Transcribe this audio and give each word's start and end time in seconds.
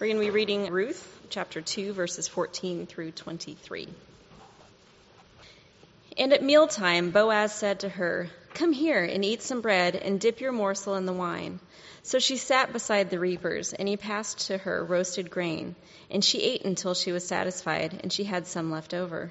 We're 0.00 0.06
going 0.06 0.16
to 0.16 0.24
be 0.24 0.30
reading 0.30 0.72
Ruth 0.72 1.20
chapter 1.28 1.60
2, 1.60 1.92
verses 1.92 2.26
14 2.26 2.86
through 2.86 3.10
23. 3.10 3.86
And 6.16 6.32
at 6.32 6.42
mealtime, 6.42 7.10
Boaz 7.10 7.52
said 7.52 7.80
to 7.80 7.90
her, 7.90 8.30
Come 8.54 8.72
here 8.72 9.04
and 9.04 9.22
eat 9.22 9.42
some 9.42 9.60
bread 9.60 9.96
and 9.96 10.18
dip 10.18 10.40
your 10.40 10.52
morsel 10.52 10.94
in 10.94 11.04
the 11.04 11.12
wine. 11.12 11.60
So 12.02 12.18
she 12.18 12.38
sat 12.38 12.72
beside 12.72 13.10
the 13.10 13.18
reapers, 13.18 13.74
and 13.74 13.86
he 13.86 13.98
passed 13.98 14.46
to 14.46 14.56
her 14.56 14.82
roasted 14.82 15.30
grain. 15.30 15.76
And 16.10 16.24
she 16.24 16.40
ate 16.40 16.64
until 16.64 16.94
she 16.94 17.12
was 17.12 17.28
satisfied, 17.28 18.00
and 18.02 18.10
she 18.10 18.24
had 18.24 18.46
some 18.46 18.70
left 18.70 18.94
over. 18.94 19.30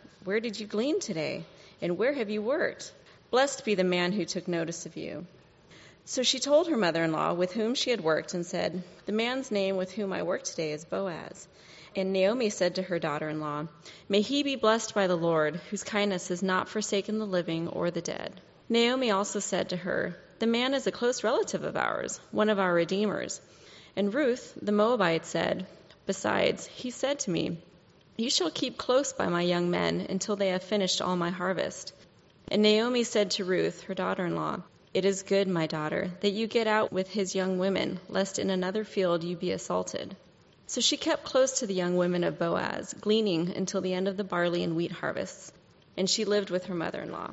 Where 0.23 0.39
did 0.39 0.59
you 0.59 0.67
glean 0.67 0.99
today? 0.99 1.45
And 1.81 1.97
where 1.97 2.13
have 2.13 2.29
you 2.29 2.43
worked? 2.43 2.93
Blessed 3.31 3.65
be 3.65 3.73
the 3.73 3.83
man 3.83 4.11
who 4.11 4.23
took 4.23 4.47
notice 4.47 4.85
of 4.85 4.95
you. 4.95 5.25
So 6.05 6.21
she 6.21 6.39
told 6.39 6.67
her 6.67 6.77
mother 6.77 7.03
in 7.03 7.11
law 7.11 7.33
with 7.33 7.53
whom 7.53 7.73
she 7.73 7.89
had 7.89 8.01
worked 8.01 8.35
and 8.35 8.45
said, 8.45 8.83
The 9.07 9.13
man's 9.13 9.49
name 9.49 9.77
with 9.77 9.91
whom 9.91 10.13
I 10.13 10.21
work 10.21 10.43
today 10.43 10.73
is 10.73 10.85
Boaz. 10.85 11.47
And 11.95 12.13
Naomi 12.13 12.51
said 12.51 12.75
to 12.75 12.83
her 12.83 12.99
daughter 12.99 13.29
in 13.29 13.39
law, 13.39 13.67
May 14.09 14.21
he 14.21 14.43
be 14.43 14.55
blessed 14.55 14.93
by 14.93 15.07
the 15.07 15.17
Lord, 15.17 15.55
whose 15.69 15.83
kindness 15.83 16.27
has 16.27 16.43
not 16.43 16.69
forsaken 16.69 17.17
the 17.17 17.25
living 17.25 17.67
or 17.67 17.89
the 17.89 18.01
dead. 18.01 18.39
Naomi 18.69 19.09
also 19.09 19.39
said 19.39 19.69
to 19.69 19.77
her, 19.77 20.15
The 20.37 20.45
man 20.47 20.75
is 20.75 20.85
a 20.85 20.91
close 20.91 21.23
relative 21.23 21.63
of 21.63 21.75
ours, 21.75 22.19
one 22.29 22.49
of 22.49 22.59
our 22.59 22.73
redeemers. 22.73 23.41
And 23.95 24.13
Ruth, 24.13 24.53
the 24.61 24.71
Moabite, 24.71 25.25
said, 25.25 25.65
Besides, 26.05 26.67
he 26.67 26.91
said 26.91 27.19
to 27.21 27.31
me, 27.31 27.57
You 28.21 28.29
shall 28.29 28.51
keep 28.51 28.77
close 28.77 29.13
by 29.13 29.29
my 29.29 29.41
young 29.41 29.71
men 29.71 30.05
until 30.07 30.35
they 30.35 30.49
have 30.49 30.61
finished 30.61 31.01
all 31.01 31.15
my 31.15 31.31
harvest. 31.31 31.91
And 32.49 32.61
Naomi 32.61 33.03
said 33.03 33.31
to 33.31 33.45
Ruth, 33.45 33.81
her 33.85 33.95
daughter 33.95 34.27
in 34.27 34.35
law, 34.35 34.61
It 34.93 35.05
is 35.05 35.23
good, 35.23 35.47
my 35.47 35.65
daughter, 35.65 36.11
that 36.19 36.29
you 36.29 36.45
get 36.45 36.67
out 36.67 36.93
with 36.93 37.09
his 37.09 37.33
young 37.33 37.57
women, 37.57 37.99
lest 38.09 38.37
in 38.37 38.51
another 38.51 38.83
field 38.83 39.23
you 39.23 39.35
be 39.35 39.49
assaulted. 39.53 40.15
So 40.67 40.81
she 40.81 40.97
kept 40.97 41.23
close 41.23 41.61
to 41.61 41.65
the 41.65 41.73
young 41.73 41.95
women 41.97 42.23
of 42.23 42.37
Boaz, 42.37 42.93
gleaning 42.93 43.55
until 43.55 43.81
the 43.81 43.95
end 43.95 44.07
of 44.07 44.17
the 44.17 44.23
barley 44.23 44.63
and 44.63 44.75
wheat 44.75 44.91
harvests, 44.91 45.51
and 45.97 46.07
she 46.07 46.23
lived 46.23 46.51
with 46.51 46.65
her 46.65 46.75
mother 46.75 47.01
in 47.01 47.11
law. 47.11 47.31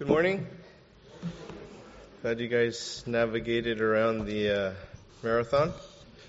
Good 0.00 0.08
morning. 0.08 0.44
Glad 2.22 2.40
you 2.40 2.48
guys 2.48 3.04
navigated 3.06 3.80
around 3.80 4.26
the 4.26 4.50
uh, 4.50 4.72
marathon. 5.22 5.72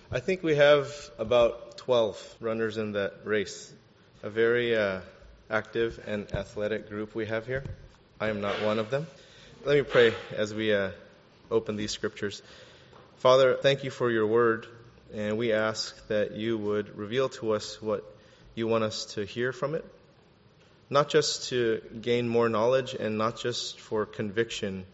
I 0.09 0.21
think 0.21 0.41
we 0.41 0.55
have 0.55 0.89
about 1.19 1.79
12 1.79 2.37
runners 2.39 2.77
in 2.77 2.93
that 2.93 3.25
race. 3.25 3.73
A 4.23 4.29
very 4.29 4.73
uh, 4.73 5.01
active 5.49 6.01
and 6.07 6.33
athletic 6.33 6.87
group 6.87 7.13
we 7.13 7.25
have 7.25 7.45
here. 7.45 7.65
I 8.17 8.29
am 8.29 8.39
not 8.39 8.61
one 8.61 8.79
of 8.79 8.89
them. 8.89 9.05
Let 9.65 9.75
me 9.75 9.83
pray 9.83 10.13
as 10.33 10.53
we 10.53 10.73
uh, 10.73 10.91
open 11.51 11.75
these 11.75 11.91
scriptures. 11.91 12.41
Father, 13.17 13.57
thank 13.61 13.83
you 13.83 13.91
for 13.91 14.09
your 14.09 14.25
word, 14.25 14.65
and 15.13 15.37
we 15.37 15.51
ask 15.51 16.07
that 16.07 16.31
you 16.31 16.57
would 16.57 16.97
reveal 16.97 17.27
to 17.29 17.51
us 17.51 17.81
what 17.81 18.05
you 18.55 18.65
want 18.65 18.85
us 18.85 19.07
to 19.15 19.25
hear 19.25 19.51
from 19.51 19.75
it, 19.75 19.83
not 20.89 21.09
just 21.09 21.49
to 21.49 21.81
gain 21.99 22.29
more 22.29 22.47
knowledge 22.47 22.93
and 22.93 23.17
not 23.17 23.37
just 23.37 23.77
for 23.81 24.05
conviction 24.05 24.85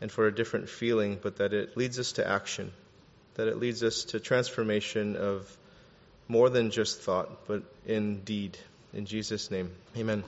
and 0.00 0.10
for 0.10 0.26
a 0.26 0.34
different 0.34 0.70
feeling, 0.70 1.18
but 1.20 1.36
that 1.36 1.52
it 1.52 1.76
leads 1.76 1.98
us 1.98 2.12
to 2.12 2.26
action, 2.26 2.72
that 3.40 3.48
it 3.48 3.58
leads 3.58 3.82
us 3.82 4.04
to 4.04 4.20
transformation 4.20 5.16
of 5.16 5.56
more 6.28 6.50
than 6.50 6.70
just 6.70 7.00
thought, 7.00 7.46
but 7.46 7.62
in 7.86 8.20
deed. 8.20 8.58
In 8.92 9.06
Jesus' 9.06 9.50
name, 9.50 9.70
amen. 9.96 10.24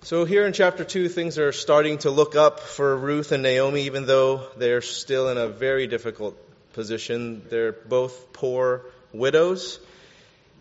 So, 0.00 0.24
here 0.24 0.46
in 0.46 0.54
chapter 0.54 0.82
2, 0.82 1.10
things 1.10 1.38
are 1.38 1.52
starting 1.52 1.98
to 1.98 2.10
look 2.10 2.36
up 2.36 2.60
for 2.60 2.96
Ruth 2.96 3.32
and 3.32 3.42
Naomi, 3.42 3.82
even 3.82 4.06
though 4.06 4.46
they're 4.56 4.80
still 4.80 5.28
in 5.28 5.36
a 5.36 5.48
very 5.48 5.86
difficult 5.88 6.38
position. 6.72 7.42
They're 7.50 7.72
both 7.72 8.32
poor 8.32 8.86
widows. 9.12 9.78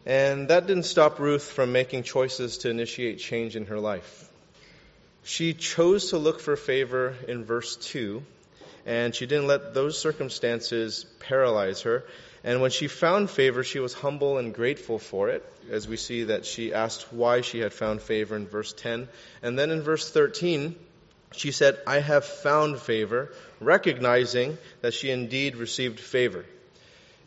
And 0.05 0.49
that 0.49 0.67
didn't 0.67 0.83
stop 0.83 1.19
Ruth 1.19 1.43
from 1.43 1.71
making 1.71 2.03
choices 2.03 2.57
to 2.59 2.69
initiate 2.69 3.19
change 3.19 3.55
in 3.55 3.67
her 3.67 3.79
life. 3.79 4.29
She 5.23 5.53
chose 5.53 6.09
to 6.09 6.17
look 6.17 6.41
for 6.41 6.57
favor 6.57 7.15
in 7.29 7.45
verse 7.45 7.77
2, 7.77 8.23
and 8.89 9.13
she 9.13 9.27
didn't 9.27 9.45
let 9.45 9.75
those 9.75 9.99
circumstances 9.99 11.05
paralyze 11.19 11.83
her. 11.83 12.03
And 12.43 12.59
when 12.59 12.71
she 12.71 12.87
found 12.87 13.29
favor, 13.29 13.63
she 13.63 13.77
was 13.77 13.93
humble 13.93 14.39
and 14.39 14.51
grateful 14.51 14.97
for 14.97 15.29
it, 15.29 15.45
as 15.69 15.87
we 15.87 15.95
see 15.95 16.23
that 16.23 16.43
she 16.43 16.73
asked 16.73 17.13
why 17.13 17.41
she 17.41 17.59
had 17.59 17.71
found 17.71 18.01
favor 18.01 18.35
in 18.35 18.47
verse 18.47 18.73
10. 18.73 19.07
And 19.43 19.59
then 19.59 19.69
in 19.69 19.83
verse 19.83 20.09
13, 20.09 20.75
she 21.33 21.51
said, 21.51 21.77
I 21.85 21.99
have 21.99 22.25
found 22.25 22.79
favor, 22.79 23.31
recognizing 23.59 24.57
that 24.81 24.95
she 24.95 25.11
indeed 25.11 25.55
received 25.55 25.99
favor. 25.99 26.43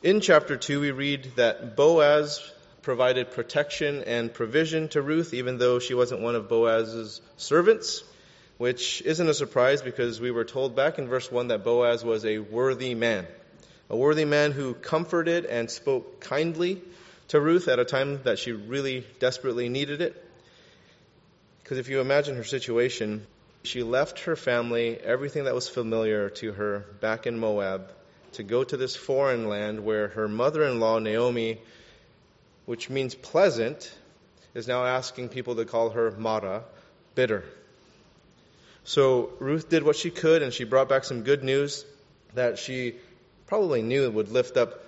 In 0.03 0.21
chapter 0.21 0.57
2, 0.57 0.81
we 0.81 0.91
read 0.91 1.31
that 1.37 1.77
Boaz 1.77 2.41
provided 2.83 3.31
protection 3.31 4.03
and 4.03 4.35
provision 4.35 4.89
to 4.89 5.01
Ruth, 5.01 5.33
even 5.33 5.59
though 5.59 5.79
she 5.79 5.95
wasn't 5.95 6.23
one 6.23 6.35
of 6.35 6.49
Boaz's 6.49 7.21
servants, 7.37 8.03
which 8.63 9.03
isn't 9.03 9.29
a 9.29 9.35
surprise 9.35 9.83
because 9.83 10.21
we 10.21 10.31
were 10.31 10.45
told 10.45 10.77
back 10.77 11.01
in 11.01 11.09
verse 11.09 11.29
1 11.33 11.49
that 11.49 11.65
Boaz 11.65 12.05
was 12.05 12.25
a 12.25 12.39
worthy 12.39 12.95
man 12.95 13.27
a 13.91 13.97
worthy 13.97 14.25
man 14.25 14.53
who 14.53 14.73
comforted 14.73 15.47
and 15.47 15.69
spoke 15.69 16.21
kindly 16.21 16.81
to 17.27 17.41
Ruth 17.41 17.67
at 17.67 17.81
a 17.81 17.85
time 17.85 18.23
that 18.23 18.39
she 18.39 18.53
really 18.53 19.05
desperately 19.19 19.69
needed 19.69 20.01
it. 20.01 20.15
Because 21.63 21.79
if 21.79 21.89
you 21.89 22.01
imagine 22.01 22.37
her 22.37 22.45
situation, 22.45 23.27
she 23.65 23.83
left 23.83 24.21
her 24.21 24.37
family, 24.37 24.97
everything 24.97 25.45
that 25.45 25.55
was 25.55 25.69
familiar 25.69 26.31
to 26.31 26.53
her 26.53 26.87
back 27.01 27.27
in 27.27 27.39
Moab, 27.39 27.91
to 28.35 28.45
go 28.45 28.63
to 28.63 28.77
this 28.77 28.95
foreign 28.95 29.49
land 29.49 29.85
where 29.85 30.09
her 30.09 30.29
mother 30.29 30.63
in 30.63 30.79
law, 30.79 31.01
Naomi, 31.01 31.61
which 32.65 32.89
means 32.89 33.15
pleasant, 33.15 33.93
is 34.55 34.69
now 34.69 34.87
asking 34.87 35.31
people 35.31 35.57
to 35.57 35.65
call 35.65 35.91
her 35.91 36.13
Mara, 36.13 36.63
bitter. 37.17 37.45
So 38.85 39.31
Ruth 39.39 39.69
did 39.69 39.85
what 39.85 39.97
she 39.97 40.11
could, 40.11 40.43
and 40.43 40.53
she 40.53 40.65
brought 40.65 40.89
back 40.89 41.05
some 41.05 41.23
good 41.23 41.45
news 41.45 41.85
that 42.35 42.59
she 42.59 42.97
probably 43.47 43.83
knew 43.83 44.11
would 44.11 44.31
lift 44.31 44.57
up 44.57 44.83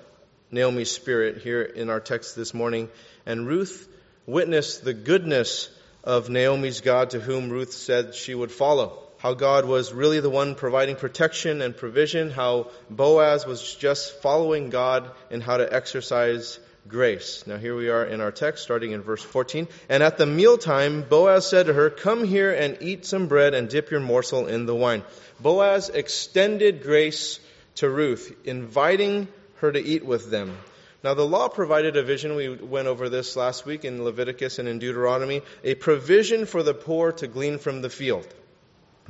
Naomi's 0.50 0.90
spirit 0.90 1.38
here 1.38 1.62
in 1.62 1.90
our 1.90 2.00
text 2.00 2.36
this 2.36 2.54
morning. 2.54 2.88
And 3.26 3.46
Ruth 3.46 3.88
witnessed 4.26 4.84
the 4.84 4.94
goodness 4.94 5.68
of 6.02 6.28
Naomi's 6.28 6.80
God 6.80 7.10
to 7.10 7.20
whom 7.20 7.50
Ruth 7.50 7.72
said 7.72 8.14
she 8.14 8.34
would 8.34 8.52
follow. 8.52 9.00
How 9.18 9.34
God 9.34 9.64
was 9.64 9.92
really 9.92 10.20
the 10.20 10.30
one 10.30 10.54
providing 10.54 10.96
protection 10.96 11.62
and 11.62 11.76
provision. 11.76 12.30
How 12.30 12.70
Boaz 12.90 13.46
was 13.46 13.74
just 13.74 14.20
following 14.20 14.70
God 14.70 15.10
in 15.30 15.40
how 15.40 15.56
to 15.56 15.72
exercise 15.72 16.58
grace. 16.86 17.46
Now 17.46 17.56
here 17.56 17.74
we 17.74 17.88
are 17.88 18.04
in 18.04 18.20
our 18.20 18.32
text 18.32 18.62
starting 18.62 18.92
in 18.92 19.02
verse 19.02 19.22
14. 19.22 19.68
And 19.88 20.02
at 20.02 20.18
the 20.18 20.26
mealtime, 20.26 21.02
Boaz 21.02 21.46
said 21.46 21.66
to 21.66 21.72
her, 21.72 21.90
Come 21.90 22.24
here 22.24 22.52
and 22.52 22.78
eat 22.80 23.06
some 23.06 23.26
bread 23.26 23.54
and 23.54 23.68
dip 23.68 23.90
your 23.90 24.00
morsel 24.00 24.46
in 24.46 24.66
the 24.66 24.74
wine. 24.74 25.02
Boaz 25.40 25.88
extended 25.88 26.82
grace 26.82 27.40
to 27.76 27.88
Ruth, 27.88 28.34
inviting 28.44 29.28
her 29.56 29.72
to 29.72 29.82
eat 29.82 30.04
with 30.04 30.30
them. 30.30 30.56
Now, 31.02 31.12
the 31.12 31.26
law 31.26 31.48
provided 31.48 31.98
a 31.98 32.02
vision. 32.02 32.34
We 32.34 32.48
went 32.48 32.88
over 32.88 33.10
this 33.10 33.36
last 33.36 33.66
week 33.66 33.84
in 33.84 34.04
Leviticus 34.04 34.58
and 34.58 34.66
in 34.66 34.78
Deuteronomy 34.78 35.42
a 35.62 35.74
provision 35.74 36.46
for 36.46 36.62
the 36.62 36.72
poor 36.72 37.12
to 37.12 37.26
glean 37.26 37.58
from 37.58 37.82
the 37.82 37.90
field. 37.90 38.26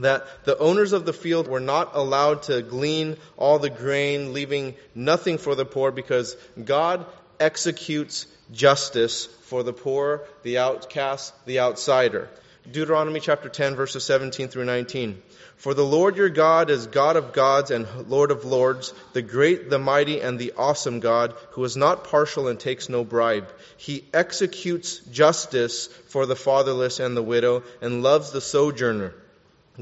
That 0.01 0.27
the 0.45 0.59
owners 0.59 0.93
of 0.93 1.07
the 1.07 1.13
field 1.13 1.47
were 1.47 1.61
not 1.61 1.95
allowed 1.95 2.45
to 2.45 2.63
glean 2.63 3.17
all 3.37 3.61
the 3.61 3.71
grain, 3.71 4.33
leaving 4.33 4.75
nothing 4.93 5.39
for 5.39 5.55
the 5.55 5.65
poor, 5.65 5.93
because 5.93 6.37
God 6.63 7.07
executes 7.41 8.27
justice 8.53 9.27
for 9.43 9.63
the 9.63 9.73
poor, 9.73 10.23
the 10.43 10.59
outcast, 10.59 11.33
the 11.47 11.61
outsider. 11.61 12.29
Deuteronomy 12.71 13.21
chapter 13.21 13.51
10, 13.51 13.77
verses 13.77 14.05
17 14.05 14.49
through 14.49 14.65
19. 14.65 15.21
For 15.57 15.75
the 15.75 15.85
Lord 15.85 16.17
your 16.17 16.31
God 16.31 16.71
is 16.71 16.87
God 16.87 17.17
of 17.17 17.35
gods 17.35 17.71
and 17.71 17.87
Lord 18.09 18.31
of 18.31 18.47
lords, 18.47 18.95
the 19.13 19.21
great, 19.21 19.69
the 19.69 19.79
mighty, 19.79 20.21
and 20.21 20.39
the 20.39 20.55
awesome 20.57 21.01
God, 21.01 21.35
who 21.51 21.65
is 21.65 21.77
not 21.77 22.05
partial 22.05 22.49
and 22.49 22.59
takes 22.59 22.89
no 22.89 23.05
bribe. 23.05 23.53
He 23.77 24.05
executes 24.15 24.99
justice 24.99 25.89
for 26.09 26.25
the 26.25 26.37
fatherless 26.37 27.01
and 27.01 27.15
the 27.15 27.23
widow, 27.23 27.65
and 27.83 28.03
loves 28.03 28.31
the 28.31 28.41
sojourner, 28.41 29.15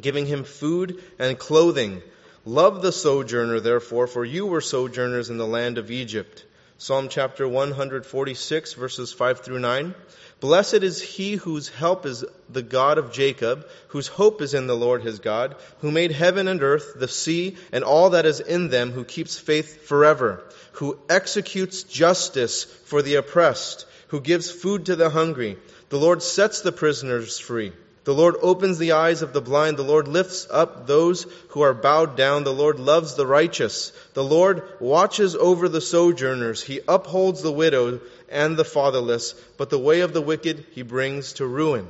giving 0.01 0.27
him 0.27 0.43
food 0.43 1.03
and 1.21 1.39
clothing. 1.39 2.03
Love 2.45 2.83
the 2.83 2.93
sojourner, 2.93 3.61
therefore, 3.61 4.09
for 4.09 4.25
you 4.25 4.47
were 4.47 4.61
sojourners 4.61 5.31
in 5.31 5.39
the 5.39 5.47
land 5.47 5.79
of 5.79 5.93
Egypt. 5.93 6.45
Psalm 6.83 7.09
chapter 7.09 7.47
146, 7.47 8.73
verses 8.73 9.13
5 9.13 9.39
through 9.39 9.61
9. 9.61 9.95
Blessed 10.41 10.83
is 10.83 11.01
he 11.01 11.37
whose 11.37 11.69
help 11.69 12.05
is 12.07 12.25
the 12.51 12.65
God 12.65 12.99
of 12.99 13.13
Jacob, 13.13 13.69
whose 13.87 14.09
hope 14.09 14.43
is 14.43 14.53
in 14.53 14.67
the 14.67 14.75
Lord 14.75 15.01
his 15.01 15.21
God, 15.21 15.55
who 15.79 15.93
made 15.93 16.11
heaven 16.11 16.49
and 16.49 16.61
earth, 16.61 16.95
the 16.97 17.07
sea, 17.07 17.57
and 17.71 17.85
all 17.85 18.11
that 18.11 18.27
is 18.27 18.41
in 18.41 18.69
them, 18.69 18.91
who 18.91 19.05
keeps 19.05 19.39
faith 19.39 19.87
forever, 19.87 20.43
who 20.73 20.99
executes 21.09 21.85
justice 21.85 22.65
for 22.65 23.01
the 23.01 23.15
oppressed, 23.15 23.87
who 24.09 24.21
gives 24.21 24.51
food 24.51 24.87
to 24.87 24.97
the 24.97 25.09
hungry. 25.09 25.59
The 25.91 26.01
Lord 26.01 26.21
sets 26.21 26.63
the 26.63 26.73
prisoners 26.73 27.39
free. 27.39 27.73
The 28.05 28.15
Lord 28.15 28.35
opens 28.43 28.79
the 28.79 28.93
eyes 28.93 29.23
of 29.23 29.33
the 29.33 29.41
blind. 29.41 29.77
The 29.77 29.85
Lord 29.85 30.09
lifts 30.09 30.49
up 30.51 30.87
those 30.87 31.27
who 31.51 31.61
are 31.61 31.75
bowed 31.75 32.17
down. 32.17 32.43
The 32.43 32.53
Lord 32.53 32.81
loves 32.81 33.15
the 33.15 33.27
righteous. 33.27 33.93
The 34.15 34.25
Lord 34.25 34.65
watches 34.81 35.37
over 35.37 35.69
the 35.69 35.81
sojourners. 35.81 36.63
He 36.63 36.81
upholds 36.89 37.43
the 37.43 37.53
widow 37.53 38.01
and 38.29 38.57
the 38.57 38.65
fatherless, 38.65 39.35
but 39.57 39.71
the 39.71 39.79
way 39.79 40.01
of 40.01 40.13
the 40.13 40.21
wicked 40.21 40.67
he 40.73 40.83
brings 40.83 41.35
to 41.35 41.47
ruin. 41.47 41.87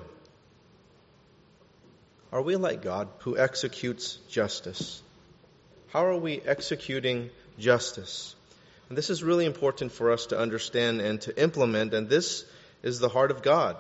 Are 2.31 2.43
we 2.43 2.57
like 2.57 2.83
God 2.83 3.09
who 3.21 3.39
executes 3.39 4.17
justice? 4.29 5.03
How 5.89 6.07
are 6.07 6.17
we 6.17 6.41
executing 6.41 7.31
justice? 7.59 8.35
And 8.89 8.99
this 8.99 9.09
is 9.09 9.23
really 9.23 9.47
important 9.47 9.93
for 9.93 10.11
us 10.11 10.27
to 10.27 10.39
understand 10.39 11.01
and 11.01 11.21
to 11.23 11.43
implement, 11.43 11.95
and 11.95 12.09
this 12.09 12.45
is 12.83 12.99
the 12.99 13.09
heart 13.09 13.31
of 13.31 13.43
God 13.43 13.77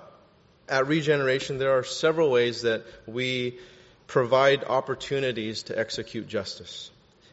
at 0.72 0.86
Regeneration, 0.86 1.58
there 1.58 1.76
are 1.78 1.84
several 1.84 2.30
ways 2.30 2.62
that 2.62 2.84
we 3.06 3.58
provide 4.06 4.64
opportunities 4.64 5.64
to 5.64 5.78
execute 5.78 6.26
justice. 6.26 6.90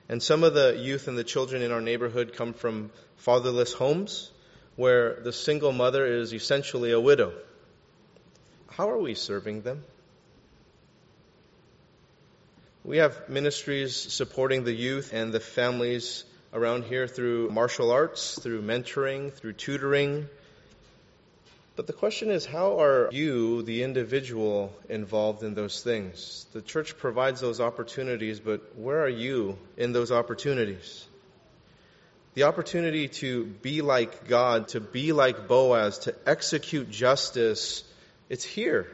And 0.09 0.21
some 0.21 0.43
of 0.43 0.53
the 0.53 0.77
youth 0.77 1.07
and 1.07 1.17
the 1.17 1.23
children 1.23 1.61
in 1.61 1.71
our 1.71 1.79
neighborhood 1.79 2.33
come 2.35 2.53
from 2.53 2.91
fatherless 3.15 3.71
homes 3.71 4.29
where 4.75 5.21
the 5.21 5.31
single 5.31 5.71
mother 5.71 6.05
is 6.05 6.33
essentially 6.33 6.91
a 6.91 6.99
widow. 6.99 7.31
How 8.71 8.89
are 8.89 8.97
we 8.97 9.15
serving 9.15 9.61
them? 9.61 9.83
We 12.83 12.97
have 12.97 13.29
ministries 13.29 13.95
supporting 13.95 14.65
the 14.65 14.73
youth 14.73 15.13
and 15.13 15.31
the 15.31 15.39
families 15.39 16.25
around 16.53 16.85
here 16.85 17.07
through 17.07 17.51
martial 17.51 17.91
arts, 17.91 18.37
through 18.37 18.63
mentoring, 18.63 19.31
through 19.31 19.53
tutoring, 19.53 20.27
but 21.79 21.87
the 21.87 21.93
question 21.93 22.29
is, 22.29 22.45
how 22.45 22.81
are 22.81 23.07
you, 23.13 23.61
the 23.61 23.83
individual, 23.83 24.73
involved 24.89 25.43
in 25.43 25.53
those 25.53 25.81
things? 25.81 26.45
The 26.51 26.61
church 26.61 26.97
provides 26.97 27.39
those 27.39 27.61
opportunities, 27.61 28.41
but 28.41 28.77
where 28.77 29.01
are 29.01 29.07
you 29.07 29.57
in 29.77 29.93
those 29.93 30.11
opportunities? 30.11 31.07
The 32.33 32.43
opportunity 32.43 33.07
to 33.23 33.45
be 33.45 33.81
like 33.81 34.27
God, 34.27 34.67
to 34.69 34.81
be 34.81 35.13
like 35.13 35.47
Boaz, 35.47 35.99
to 35.99 36.13
execute 36.25 36.91
justice, 36.91 37.85
it's 38.27 38.43
here. 38.43 38.85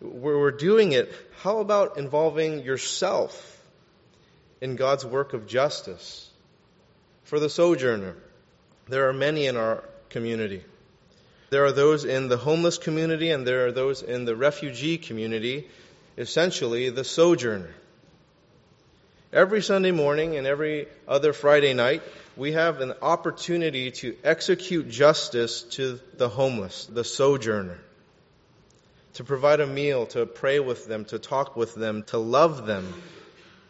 We're 0.00 0.52
doing 0.52 0.92
it. 0.92 1.12
How 1.40 1.58
about 1.58 1.98
involving 1.98 2.60
yourself 2.60 3.34
in 4.60 4.76
God's 4.76 5.04
work 5.04 5.32
of 5.32 5.48
justice? 5.48 6.30
For 7.24 7.40
the 7.40 7.50
sojourner, 7.50 8.14
there 8.86 9.08
are 9.08 9.12
many 9.12 9.46
in 9.46 9.56
our 9.56 9.82
community. 10.08 10.62
There 11.52 11.66
are 11.66 11.72
those 11.72 12.06
in 12.06 12.28
the 12.28 12.38
homeless 12.38 12.78
community 12.78 13.28
and 13.30 13.46
there 13.46 13.66
are 13.66 13.72
those 13.72 14.00
in 14.00 14.24
the 14.24 14.34
refugee 14.34 14.96
community, 14.96 15.68
essentially 16.16 16.88
the 16.88 17.04
sojourner. 17.04 17.74
Every 19.34 19.60
Sunday 19.60 19.90
morning 19.90 20.36
and 20.36 20.46
every 20.46 20.88
other 21.06 21.34
Friday 21.34 21.74
night, 21.74 22.02
we 22.38 22.52
have 22.52 22.80
an 22.80 22.94
opportunity 23.02 23.90
to 23.90 24.16
execute 24.24 24.88
justice 24.88 25.60
to 25.76 26.00
the 26.16 26.30
homeless, 26.30 26.86
the 26.86 27.04
sojourner. 27.04 27.78
To 29.16 29.24
provide 29.24 29.60
a 29.60 29.66
meal, 29.66 30.06
to 30.06 30.24
pray 30.24 30.58
with 30.58 30.86
them, 30.86 31.04
to 31.06 31.18
talk 31.18 31.54
with 31.54 31.74
them, 31.74 32.04
to 32.04 32.16
love 32.16 32.64
them. 32.64 32.94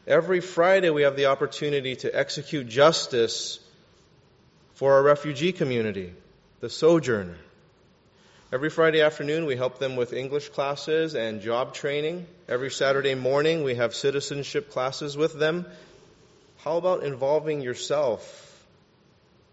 Every 0.07 0.41
Friday 0.41 0.91
we 0.91 1.03
have 1.03 1.17
the 1.17 1.27
opportunity 1.27 1.97
to 1.97 2.17
execute 2.17 2.69
justice 2.69 3.59
for 4.75 4.93
our 4.93 5.03
refugee 5.03 5.51
community, 5.51 6.15
the 6.61 6.71
sojourner. 6.71 7.39
Every 8.53 8.69
Friday 8.69 9.01
afternoon, 9.01 9.47
we 9.47 9.57
help 9.57 9.79
them 9.79 9.97
with 9.97 10.13
English 10.13 10.51
classes 10.51 11.15
and 11.15 11.41
job 11.41 11.73
training. 11.73 12.27
Every 12.47 12.71
Saturday 12.71 13.15
morning, 13.15 13.65
we 13.65 13.77
have 13.77 13.95
citizenship 13.95 14.71
classes 14.71 15.17
with 15.17 15.39
them. 15.39 15.65
How 16.59 16.77
about 16.77 17.03
involving 17.03 17.63
yourself 17.63 18.67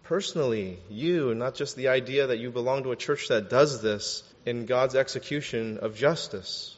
personally, 0.02 0.78
you, 0.90 1.34
not 1.34 1.54
just 1.54 1.76
the 1.76 1.88
idea 1.88 2.26
that 2.26 2.40
you 2.40 2.50
belong 2.50 2.82
to 2.82 2.92
a 2.92 2.96
church 2.96 3.28
that 3.28 3.48
does 3.48 3.80
this, 3.80 4.22
in 4.44 4.66
God's 4.66 4.94
execution 4.94 5.78
of 5.78 5.96
justice? 5.96 6.76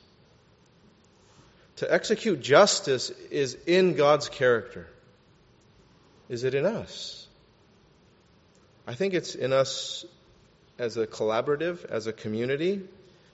To 1.78 1.92
execute 1.92 2.40
justice 2.40 3.10
is 3.32 3.58
in 3.66 3.96
God's 3.96 4.28
character. 4.28 4.86
Is 6.28 6.44
it 6.44 6.54
in 6.54 6.66
us? 6.66 7.26
I 8.86 8.94
think 8.94 9.12
it's 9.12 9.34
in 9.34 9.52
us 9.52 10.04
as 10.82 10.96
a 10.96 11.06
collaborative, 11.06 11.84
as 11.84 12.08
a 12.08 12.12
community, 12.12 12.82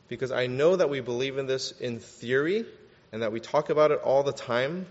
because 0.09 0.31
I 0.31 0.49
know 0.49 0.77
that 0.77 0.91
we 0.91 1.01
believe 1.01 1.39
in 1.39 1.47
this 1.47 1.73
in 1.73 1.99
theory 1.99 2.67
and 3.11 3.23
that 3.23 3.33
we 3.33 3.41
talk 3.41 3.71
about 3.71 3.91
it 3.91 4.01
all 4.01 4.23
the 4.23 4.33
time. 4.33 4.85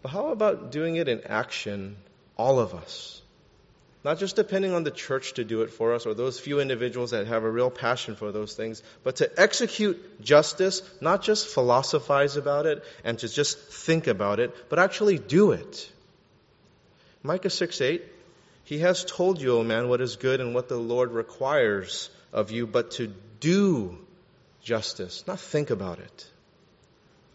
But 0.00 0.12
how 0.12 0.28
about 0.28 0.70
doing 0.70 0.94
it 0.94 1.08
in 1.08 1.22
action, 1.24 1.96
all 2.36 2.60
of 2.60 2.74
us? 2.74 3.20
Not 4.04 4.20
just 4.20 4.36
depending 4.36 4.72
on 4.72 4.84
the 4.84 4.92
church 4.92 5.34
to 5.34 5.44
do 5.44 5.62
it 5.62 5.70
for 5.70 5.94
us 5.94 6.06
or 6.06 6.14
those 6.14 6.38
few 6.38 6.60
individuals 6.60 7.10
that 7.10 7.26
have 7.26 7.42
a 7.42 7.50
real 7.50 7.70
passion 7.70 8.14
for 8.14 8.30
those 8.30 8.54
things, 8.54 8.80
but 9.02 9.16
to 9.16 9.28
execute 9.40 10.22
justice, 10.22 10.82
not 11.00 11.22
just 11.22 11.48
philosophize 11.48 12.36
about 12.36 12.66
it 12.66 12.84
and 13.02 13.18
to 13.18 13.28
just 13.28 13.58
think 13.58 14.06
about 14.06 14.38
it, 14.38 14.54
but 14.68 14.78
actually 14.78 15.18
do 15.18 15.50
it. 15.50 15.90
Micah 17.24 17.50
6 17.50 17.80
8 17.80 18.02
he 18.68 18.80
has 18.80 19.02
told 19.02 19.40
you, 19.40 19.56
O 19.56 19.64
man, 19.64 19.88
what 19.88 20.02
is 20.02 20.16
good 20.16 20.42
and 20.42 20.54
what 20.54 20.68
the 20.68 20.76
Lord 20.76 21.12
requires 21.12 22.10
of 22.34 22.50
you, 22.50 22.66
but 22.66 22.90
to 22.92 23.10
do 23.40 23.96
justice, 24.62 25.24
not 25.26 25.40
think 25.40 25.70
about 25.70 26.00
it. 26.00 26.26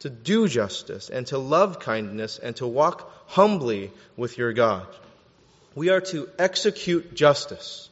To 0.01 0.11
do 0.11 0.47
justice 0.47 1.09
and 1.09 1.25
to 1.27 1.39
love 1.39 1.79
kindness 1.79 2.37
and 2.37 2.55
to 2.57 2.67
walk 2.67 3.11
humbly 3.25 3.91
with 4.15 4.37
your 4.37 4.53
God. 4.53 4.85
We 5.73 5.89
are 5.89 6.01
to 6.01 6.29
execute 6.37 7.15
justice, 7.15 7.89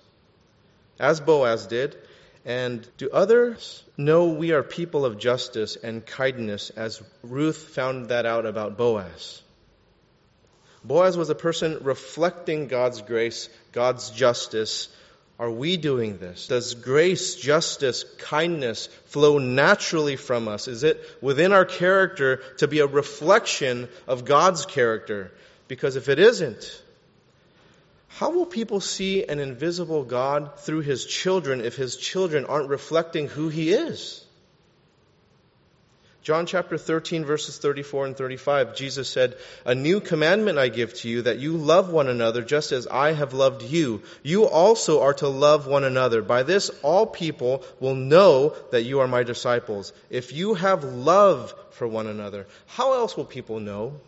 as 0.99 1.19
Boaz 1.19 1.65
did, 1.65 1.97
and 2.45 2.87
do 2.99 3.09
others 3.09 3.83
know 3.97 4.27
we 4.27 4.51
are 4.51 4.61
people 4.61 5.03
of 5.03 5.17
justice 5.17 5.77
and 5.77 6.05
kindness, 6.05 6.69
as 6.69 7.01
Ruth 7.23 7.57
found 7.57 8.09
that 8.09 8.27
out 8.27 8.45
about 8.45 8.77
Boaz? 8.77 9.41
Boaz 10.83 11.15
was 11.15 11.29
a 11.29 11.35
person 11.35 11.79
reflecting 11.81 12.67
God's 12.67 13.01
grace, 13.01 13.49
God's 13.71 14.09
justice. 14.09 14.87
Are 15.37 15.49
we 15.49 15.77
doing 15.77 16.17
this? 16.17 16.47
Does 16.47 16.73
grace, 16.75 17.35
justice, 17.35 18.03
kindness 18.19 18.87
flow 19.05 19.37
naturally 19.37 20.15
from 20.15 20.47
us? 20.47 20.67
Is 20.67 20.83
it 20.83 21.03
within 21.21 21.51
our 21.51 21.65
character 21.65 22.41
to 22.57 22.67
be 22.67 22.79
a 22.79 22.87
reflection 22.87 23.89
of 24.07 24.25
God's 24.25 24.65
character? 24.65 25.31
Because 25.67 25.95
if 25.95 26.09
it 26.09 26.19
isn't, 26.19 26.83
how 28.07 28.31
will 28.31 28.45
people 28.45 28.81
see 28.81 29.23
an 29.23 29.39
invisible 29.39 30.03
God 30.03 30.59
through 30.59 30.81
his 30.81 31.05
children 31.05 31.61
if 31.61 31.75
his 31.75 31.95
children 31.95 32.45
aren't 32.45 32.69
reflecting 32.69 33.27
who 33.27 33.49
he 33.49 33.71
is? 33.71 34.23
John 36.23 36.45
chapter 36.45 36.77
13, 36.77 37.25
verses 37.25 37.57
34 37.57 38.05
and 38.05 38.15
35, 38.15 38.75
Jesus 38.75 39.09
said, 39.09 39.37
A 39.65 39.73
new 39.73 39.99
commandment 39.99 40.59
I 40.59 40.69
give 40.69 40.93
to 40.95 41.09
you, 41.09 41.23
that 41.23 41.39
you 41.39 41.57
love 41.57 41.89
one 41.89 42.07
another 42.07 42.43
just 42.43 42.71
as 42.71 42.85
I 42.85 43.13
have 43.13 43.33
loved 43.33 43.63
you. 43.63 44.03
You 44.21 44.47
also 44.47 45.01
are 45.01 45.15
to 45.15 45.27
love 45.27 45.65
one 45.65 45.83
another. 45.83 46.21
By 46.21 46.43
this, 46.43 46.69
all 46.83 47.07
people 47.07 47.63
will 47.79 47.95
know 47.95 48.55
that 48.69 48.83
you 48.83 48.99
are 48.99 49.07
my 49.07 49.23
disciples. 49.23 49.93
If 50.11 50.31
you 50.31 50.53
have 50.53 50.83
love 50.83 51.55
for 51.71 51.87
one 51.87 52.05
another, 52.05 52.45
how 52.67 52.93
else 52.93 53.17
will 53.17 53.25
people 53.25 53.59
know? 53.59 53.99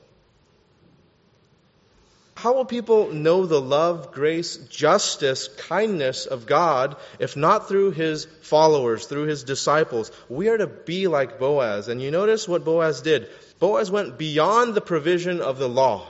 How 2.36 2.54
will 2.54 2.66
people 2.66 3.12
know 3.12 3.46
the 3.46 3.62
love, 3.62 4.12
grace, 4.12 4.58
justice, 4.58 5.48
kindness 5.48 6.26
of 6.26 6.46
God 6.46 6.98
if 7.20 7.38
not 7.38 7.68
through 7.68 7.92
his 7.92 8.26
followers, 8.42 9.06
through 9.06 9.28
his 9.28 9.44
disciples? 9.44 10.12
We 10.30 10.50
are 10.50 10.58
to 10.58 10.68
be 10.68 11.08
like 11.08 11.40
Boaz. 11.40 11.88
And 11.88 12.02
you 12.02 12.12
notice 12.12 12.48
what 12.48 12.66
Boaz 12.66 13.02
did. 13.02 13.30
Boaz 13.60 13.92
went 13.92 14.18
beyond 14.18 14.74
the 14.74 14.82
provision 14.82 15.42
of 15.42 15.58
the 15.60 15.70
law. 15.70 16.08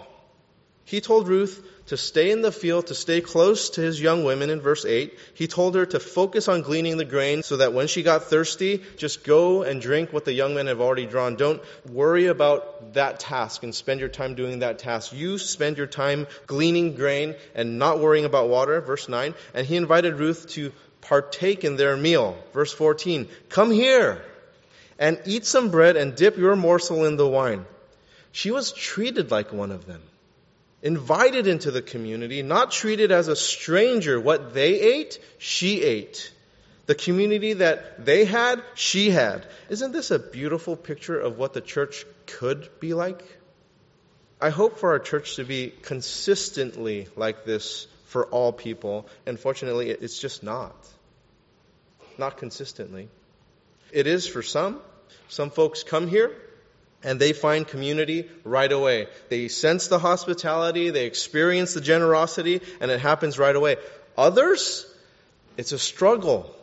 He 0.86 1.02
told 1.02 1.28
Ruth 1.28 1.66
to 1.88 1.98
stay 1.98 2.32
in 2.32 2.42
the 2.42 2.52
field, 2.52 2.88
to 2.88 2.96
stay 2.96 3.20
close 3.20 3.72
to 3.72 3.82
his 3.82 4.00
young 4.00 4.24
women 4.24 4.50
in 4.50 4.62
verse 4.62 4.86
8. 4.86 5.18
He 5.34 5.48
told 5.48 5.76
her 5.76 5.86
to 5.86 6.00
focus 6.00 6.48
on 6.48 6.62
gleaning 6.62 6.98
the 6.98 7.06
grain 7.06 7.44
so 7.44 7.58
that 7.58 7.74
when 7.74 7.88
she 7.88 8.04
got 8.04 8.26
thirsty, 8.26 8.84
just 8.98 9.24
go 9.24 9.64
and 9.64 9.82
drink 9.82 10.14
what 10.14 10.24
the 10.26 10.34
young 10.34 10.56
men 10.56 10.68
have 10.68 10.80
already 10.80 11.06
drawn. 11.06 11.36
Don't 11.36 11.62
worry 11.90 12.28
about 12.28 12.94
that 12.94 13.20
task 13.20 13.64
and 13.64 13.76
spend 13.76 14.00
your 14.00 14.10
time 14.10 14.36
doing 14.36 14.60
that 14.60 14.80
task. 14.80 15.12
You 15.14 15.38
spend 15.38 15.78
your 15.78 15.88
time 15.88 16.28
gleaning 16.48 16.96
grain 16.96 17.36
and 17.54 17.80
not 17.80 18.00
worrying 18.00 18.26
about 18.26 18.48
water. 18.48 18.80
Verse 18.80 19.10
9. 19.10 19.34
And 19.54 19.68
he 19.68 19.76
invited 19.76 20.20
Ruth 20.20 20.48
to 20.52 20.72
partake 21.02 21.66
in 21.66 21.76
their 21.76 21.98
meal. 21.98 22.38
Verse 22.54 22.72
14. 22.72 23.28
Come 23.50 23.72
here 23.72 24.24
and 24.98 25.20
eat 25.26 25.46
some 25.46 25.70
bread 25.70 25.98
and 25.98 26.16
dip 26.16 26.38
your 26.38 26.56
morsel 26.56 27.04
in 27.04 27.18
the 27.18 27.28
wine. 27.28 27.66
She 28.32 28.52
was 28.52 28.72
treated 28.72 29.32
like 29.32 29.52
one 29.52 29.72
of 29.72 29.86
them 29.86 30.02
invited 30.84 31.48
into 31.48 31.72
the 31.72 31.82
community, 31.82 32.44
not 32.44 32.70
treated 32.70 33.12
as 33.12 33.30
a 33.30 33.36
stranger. 33.36 34.20
What 34.20 34.54
they 34.54 34.80
ate, 34.80 35.18
she 35.40 35.82
ate. 35.82 36.32
The 36.86 36.94
community 36.94 37.54
that 37.54 38.06
they 38.06 38.26
had, 38.26 38.62
she 38.76 39.10
had. 39.10 39.48
Isn't 39.70 39.94
this 39.94 40.12
a 40.12 40.20
beautiful 40.20 40.76
picture 40.76 41.18
of 41.18 41.38
what 41.38 41.54
the 41.54 41.62
church 41.62 42.06
could 42.28 42.70
be 42.82 42.94
like? 42.94 43.24
I 44.42 44.50
hope 44.50 44.78
for 44.78 44.92
our 44.92 45.00
church 45.00 45.38
to 45.38 45.46
be 45.46 45.74
consistently 45.84 47.08
like 47.16 47.46
this 47.46 47.88
for 48.08 48.26
all 48.26 48.52
people. 48.52 49.08
Unfortunately, 49.26 49.90
it's 49.90 50.20
just 50.20 50.44
not. 50.44 50.76
Not 52.18 52.36
consistently. 52.36 53.08
It 53.94 54.06
is 54.06 54.28
for 54.28 54.44
some. 54.44 54.82
Some 55.30 55.50
folks 55.50 55.84
come 55.84 56.10
here, 56.10 56.36
and 57.04 57.20
they 57.20 57.34
find 57.34 57.68
community 57.68 58.30
right 58.44 58.72
away. 58.72 59.08
They 59.30 59.48
sense 59.50 59.88
the 59.88 60.00
hospitality, 60.00 60.90
they 60.90 61.06
experience 61.06 61.74
the 61.74 61.82
generosity, 61.82 62.62
and 62.80 62.90
it 62.90 63.00
happens 63.00 63.38
right 63.38 63.56
away. 63.56 63.78
Others, 64.18 64.86
it's 65.58 65.72
a 65.72 65.80
struggle. 65.80 66.56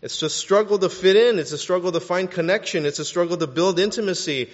It's 0.00 0.22
a 0.22 0.30
struggle 0.30 0.78
to 0.78 0.88
fit 0.88 1.16
in. 1.16 1.38
It's 1.38 1.52
a 1.52 1.58
struggle 1.58 1.92
to 1.92 2.00
find 2.00 2.30
connection. 2.30 2.86
It's 2.86 2.98
a 2.98 3.04
struggle 3.04 3.36
to 3.36 3.46
build 3.46 3.78
intimacy. 3.78 4.50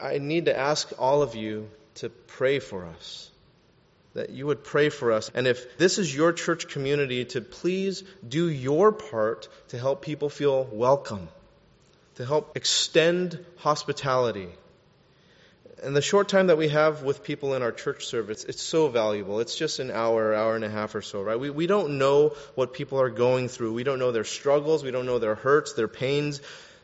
I 0.00 0.18
need 0.18 0.46
to 0.46 0.56
ask 0.56 0.90
all 0.98 1.22
of 1.22 1.34
you 1.34 1.68
to 1.96 2.08
pray 2.08 2.58
for 2.58 2.86
us. 2.86 3.30
That 4.14 4.30
you 4.30 4.46
would 4.46 4.62
pray 4.62 4.88
for 4.88 5.12
us. 5.12 5.30
And 5.34 5.46
if 5.46 5.78
this 5.78 5.98
is 5.98 6.14
your 6.14 6.32
church 6.32 6.68
community, 6.68 7.24
to 7.26 7.40
please 7.40 8.04
do 8.26 8.48
your 8.48 8.92
part 8.92 9.48
to 9.68 9.78
help 9.78 10.02
people 10.02 10.28
feel 10.28 10.68
welcome 10.70 11.28
to 12.16 12.26
help 12.26 12.56
extend 12.56 13.44
hospitality. 13.58 14.48
And 15.82 15.96
the 15.96 16.02
short 16.02 16.28
time 16.28 16.46
that 16.46 16.58
we 16.58 16.68
have 16.68 17.02
with 17.02 17.24
people 17.24 17.54
in 17.54 17.62
our 17.62 17.72
church 17.72 18.06
service, 18.06 18.44
it's 18.44 18.62
so 18.62 18.88
valuable. 18.88 19.40
It's 19.40 19.56
just 19.56 19.80
an 19.80 19.90
hour, 19.90 20.32
hour 20.32 20.54
and 20.54 20.64
a 20.64 20.70
half 20.70 20.94
or 20.94 21.02
so, 21.02 21.22
right? 21.22 21.38
We, 21.38 21.50
we 21.50 21.66
don't 21.66 21.98
know 21.98 22.36
what 22.54 22.72
people 22.72 23.00
are 23.00 23.10
going 23.10 23.48
through. 23.48 23.72
We 23.72 23.82
don't 23.82 23.98
know 23.98 24.12
their 24.12 24.24
struggles. 24.24 24.84
We 24.84 24.92
don't 24.92 25.06
know 25.06 25.18
their 25.18 25.34
hurts, 25.34 25.72
their 25.72 25.88
pains. 25.88 26.40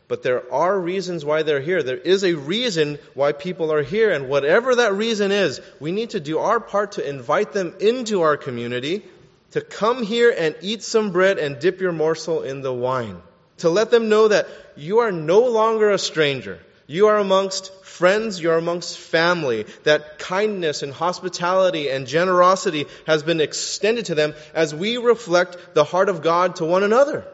But 0.09 0.23
there 0.23 0.51
are 0.51 0.77
reasons 0.77 1.23
why 1.23 1.43
they're 1.43 1.61
here. 1.61 1.81
There 1.81 1.95
is 1.95 2.25
a 2.25 2.33
reason 2.33 2.97
why 3.13 3.31
people 3.31 3.71
are 3.71 3.83
here. 3.83 4.11
And 4.11 4.27
whatever 4.27 4.75
that 4.75 4.93
reason 4.93 5.31
is, 5.31 5.61
we 5.79 5.93
need 5.93 6.09
to 6.09 6.19
do 6.19 6.39
our 6.39 6.59
part 6.59 6.93
to 6.93 7.07
invite 7.07 7.53
them 7.53 7.75
into 7.79 8.23
our 8.23 8.35
community, 8.35 9.05
to 9.51 9.61
come 9.61 10.03
here 10.03 10.33
and 10.37 10.55
eat 10.61 10.83
some 10.83 11.11
bread 11.11 11.37
and 11.37 11.59
dip 11.59 11.79
your 11.79 11.93
morsel 11.93 12.41
in 12.41 12.61
the 12.61 12.73
wine 12.73 13.21
to 13.59 13.69
let 13.69 13.91
them 13.91 14.09
know 14.09 14.27
that 14.27 14.47
you 14.75 14.99
are 14.99 15.11
no 15.11 15.41
longer 15.41 15.91
a 15.91 15.97
stranger. 15.97 16.59
You 16.87 17.07
are 17.07 17.17
amongst 17.17 17.71
friends, 17.85 18.41
you 18.41 18.49
are 18.49 18.57
amongst 18.57 18.97
family, 18.97 19.65
that 19.83 20.17
kindness 20.17 20.81
and 20.81 20.91
hospitality 20.91 21.89
and 21.89 22.07
generosity 22.07 22.87
has 23.05 23.21
been 23.21 23.41
extended 23.41 24.05
to 24.05 24.15
them 24.15 24.33
as 24.53 24.73
we 24.73 24.97
reflect 24.97 25.75
the 25.75 25.83
heart 25.83 26.09
of 26.09 26.21
God 26.21 26.55
to 26.55 26.65
one 26.65 26.83
another. 26.83 27.27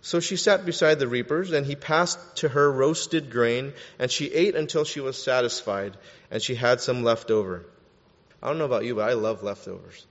So 0.00 0.20
she 0.20 0.36
sat 0.36 0.64
beside 0.64 1.00
the 1.00 1.08
reapers, 1.08 1.50
and 1.50 1.66
he 1.66 1.74
passed 1.74 2.36
to 2.36 2.48
her 2.48 2.70
roasted 2.70 3.32
grain, 3.32 3.72
and 3.98 4.08
she 4.08 4.32
ate 4.32 4.54
until 4.54 4.84
she 4.84 5.00
was 5.00 5.20
satisfied, 5.20 5.96
and 6.30 6.40
she 6.40 6.54
had 6.54 6.80
some 6.80 7.02
left 7.02 7.32
over. 7.32 7.66
I 8.40 8.46
don't 8.46 8.58
know 8.58 8.66
about 8.66 8.84
you, 8.84 8.94
but 8.94 9.08
I 9.08 9.14
love 9.14 9.42
leftovers. 9.42 10.06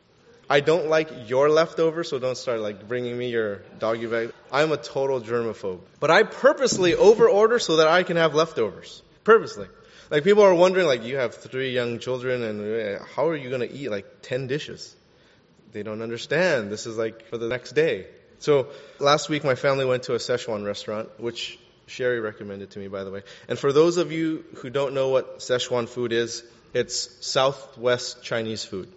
I 0.50 0.60
don't 0.60 0.88
like 0.88 1.10
your 1.28 1.50
leftovers, 1.50 2.10
so 2.10 2.20
don't 2.20 2.38
start 2.38 2.60
like 2.60 2.88
bringing 2.88 3.18
me 3.18 3.30
your 3.30 3.64
doggy 3.80 4.06
bag. 4.06 4.32
I'm 4.52 4.72
a 4.72 4.78
total 4.78 5.20
germaphobe. 5.20 5.80
But 6.00 6.12
I 6.12 6.24
purposely 6.24 6.94
overorder 6.94 7.60
so 7.60 7.78
that 7.78 7.88
I 7.88 8.04
can 8.04 8.18
have 8.18 8.36
leftovers. 8.36 9.02
Purposely. 9.24 9.68
Like 10.12 10.24
people 10.24 10.44
are 10.44 10.54
wondering, 10.54 10.86
like 10.86 11.04
you 11.04 11.18
have 11.18 11.34
three 11.34 11.72
young 11.72 11.98
children, 11.98 12.44
and 12.44 12.62
uh, 12.62 13.04
how 13.16 13.30
are 13.30 13.36
you 13.36 13.50
going 13.50 13.68
to 13.68 13.72
eat 13.72 13.90
like 13.90 14.22
ten 14.22 14.46
dishes? 14.46 14.96
They 15.72 15.82
don't 15.82 16.04
understand. 16.04 16.72
This 16.72 16.86
is 16.86 16.96
like 16.96 17.26
for 17.26 17.38
the 17.38 17.48
next 17.48 17.72
day. 17.72 18.08
So 18.38 18.68
last 19.00 19.30
week, 19.30 19.44
my 19.44 19.56
family 19.56 19.86
went 19.86 20.04
to 20.04 20.14
a 20.14 20.18
Szechuan 20.18 20.64
restaurant, 20.64 21.10
which 21.20 21.58
Sherry 21.88 22.20
recommended 22.20 22.72
to 22.72 22.80
me, 22.80 22.88
by 22.88 23.04
the 23.04 23.10
way. 23.10 23.24
And 23.48 23.58
for 23.58 23.74
those 23.74 23.98
of 23.98 24.12
you 24.12 24.46
who 24.58 24.70
don't 24.70 24.94
know 24.94 25.10
what 25.10 25.40
Szechuan 25.40 25.90
food 25.90 26.14
is, 26.14 26.44
it's 26.74 27.26
Southwest 27.26 28.22
Chinese 28.22 28.64
food 28.64 28.94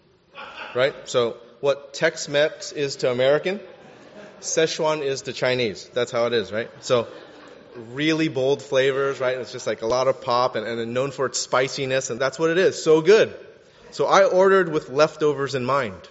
right? 0.75 0.95
So 1.05 1.37
what 1.61 1.95
Tex-Mex 1.95 2.73
is 2.73 2.97
to 2.97 3.11
American, 3.11 3.61
Szechuan 4.41 5.03
is 5.03 5.23
to 5.23 5.33
Chinese. 5.33 5.89
That's 5.93 6.13
how 6.13 6.27
it 6.27 6.33
is, 6.33 6.53
right? 6.53 6.71
So 6.81 7.09
really 7.93 8.29
bold 8.29 8.63
flavors, 8.63 9.21
right? 9.21 9.37
It's 9.39 9.53
just 9.53 9.67
like 9.67 9.83
a 9.83 9.87
lot 9.87 10.09
of 10.09 10.21
pop 10.21 10.57
and, 10.57 10.67
and 10.67 10.95
known 10.95 11.11
for 11.11 11.27
its 11.27 11.39
spiciness, 11.39 12.11
and 12.11 12.21
that's 12.21 12.39
what 12.39 12.51
it 12.51 12.59
is. 12.59 12.83
So 12.83 13.01
good. 13.01 13.35
So 13.91 14.07
I 14.07 14.25
ordered 14.25 14.71
with 14.71 14.91
leftovers 14.91 15.55
in 15.55 15.65
mind. 15.65 16.09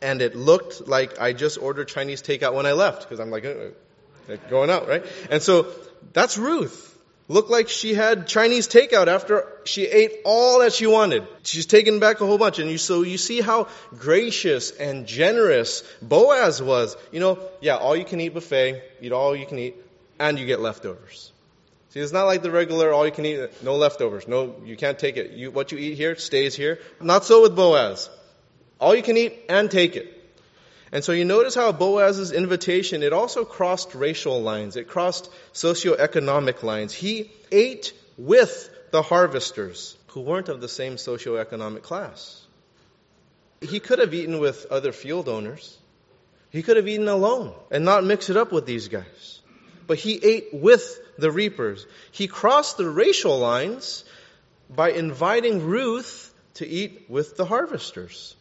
And 0.00 0.20
it 0.20 0.34
looked 0.34 0.88
like 0.88 1.20
I 1.20 1.32
just 1.32 1.58
ordered 1.58 1.86
Chinese 1.86 2.22
takeout 2.22 2.54
when 2.54 2.66
I 2.66 2.72
left, 2.72 3.02
because 3.02 3.20
I'm 3.20 3.30
like, 3.30 3.44
uh, 3.44 4.36
going 4.50 4.68
out, 4.68 4.88
right? 4.88 5.04
And 5.30 5.40
so 5.40 5.68
that's 6.12 6.36
Ruth 6.36 6.91
looked 7.28 7.50
like 7.50 7.68
she 7.68 7.94
had 7.94 8.26
Chinese 8.26 8.68
takeout 8.68 9.06
after 9.06 9.46
she 9.64 9.86
ate 9.86 10.12
all 10.24 10.60
that 10.60 10.72
she 10.72 10.86
wanted. 10.86 11.26
She's 11.42 11.66
taken 11.66 11.98
back 12.00 12.20
a 12.20 12.26
whole 12.26 12.38
bunch. 12.38 12.58
And 12.58 12.70
you, 12.70 12.78
so 12.78 13.02
you 13.02 13.18
see 13.18 13.40
how 13.40 13.68
gracious 13.98 14.70
and 14.70 15.06
generous 15.06 15.82
Boaz 16.00 16.62
was. 16.62 16.96
You 17.10 17.20
know, 17.20 17.38
yeah, 17.60 17.76
all 17.76 17.96
you 17.96 18.04
can 18.04 18.20
eat 18.20 18.34
buffet, 18.34 18.82
eat 19.00 19.12
all 19.12 19.34
you 19.34 19.46
can 19.46 19.58
eat, 19.58 19.76
and 20.18 20.38
you 20.38 20.46
get 20.46 20.60
leftovers. 20.60 21.32
See, 21.90 22.00
it's 22.00 22.12
not 22.12 22.24
like 22.24 22.42
the 22.42 22.50
regular 22.50 22.90
all 22.90 23.04
you 23.04 23.12
can 23.12 23.26
eat, 23.26 23.38
uh, 23.38 23.48
no 23.62 23.76
leftovers. 23.76 24.26
No, 24.26 24.56
you 24.64 24.76
can't 24.76 24.98
take 24.98 25.18
it. 25.18 25.32
You, 25.32 25.50
what 25.50 25.72
you 25.72 25.78
eat 25.78 25.94
here 25.94 26.16
stays 26.16 26.54
here. 26.54 26.80
Not 27.00 27.24
so 27.24 27.42
with 27.42 27.54
Boaz. 27.54 28.08
All 28.80 28.94
you 28.94 29.02
can 29.02 29.16
eat 29.16 29.44
and 29.48 29.70
take 29.70 29.94
it. 29.96 30.21
And 30.92 31.02
so 31.02 31.12
you 31.12 31.24
notice 31.24 31.54
how 31.54 31.72
Boaz's 31.72 32.32
invitation, 32.32 33.02
it 33.02 33.14
also 33.14 33.46
crossed 33.46 33.94
racial 33.94 34.42
lines. 34.42 34.76
It 34.76 34.88
crossed 34.88 35.30
socioeconomic 35.54 36.62
lines. 36.62 36.92
He 36.92 37.32
ate 37.50 37.94
with 38.18 38.68
the 38.90 39.00
harvesters 39.00 39.96
who 40.08 40.20
weren't 40.20 40.50
of 40.50 40.60
the 40.60 40.68
same 40.68 40.96
socioeconomic 40.96 41.82
class. 41.82 42.46
He 43.62 43.80
could 43.80 44.00
have 44.00 44.12
eaten 44.12 44.38
with 44.38 44.66
other 44.70 44.92
field 44.92 45.30
owners. 45.30 45.78
He 46.50 46.62
could 46.62 46.76
have 46.76 46.86
eaten 46.86 47.08
alone 47.08 47.54
and 47.70 47.86
not 47.86 48.04
mix 48.04 48.28
it 48.28 48.36
up 48.36 48.52
with 48.52 48.66
these 48.66 48.88
guys. 48.88 49.40
But 49.86 49.96
he 49.98 50.20
ate 50.22 50.48
with 50.52 51.00
the 51.16 51.30
reapers. 51.30 51.86
He 52.10 52.26
crossed 52.26 52.76
the 52.76 52.88
racial 52.88 53.38
lines 53.38 54.04
by 54.68 54.90
inviting 54.90 55.64
Ruth 55.64 56.34
to 56.54 56.66
eat 56.66 57.06
with 57.08 57.38
the 57.38 57.46
harvesters. 57.46 58.36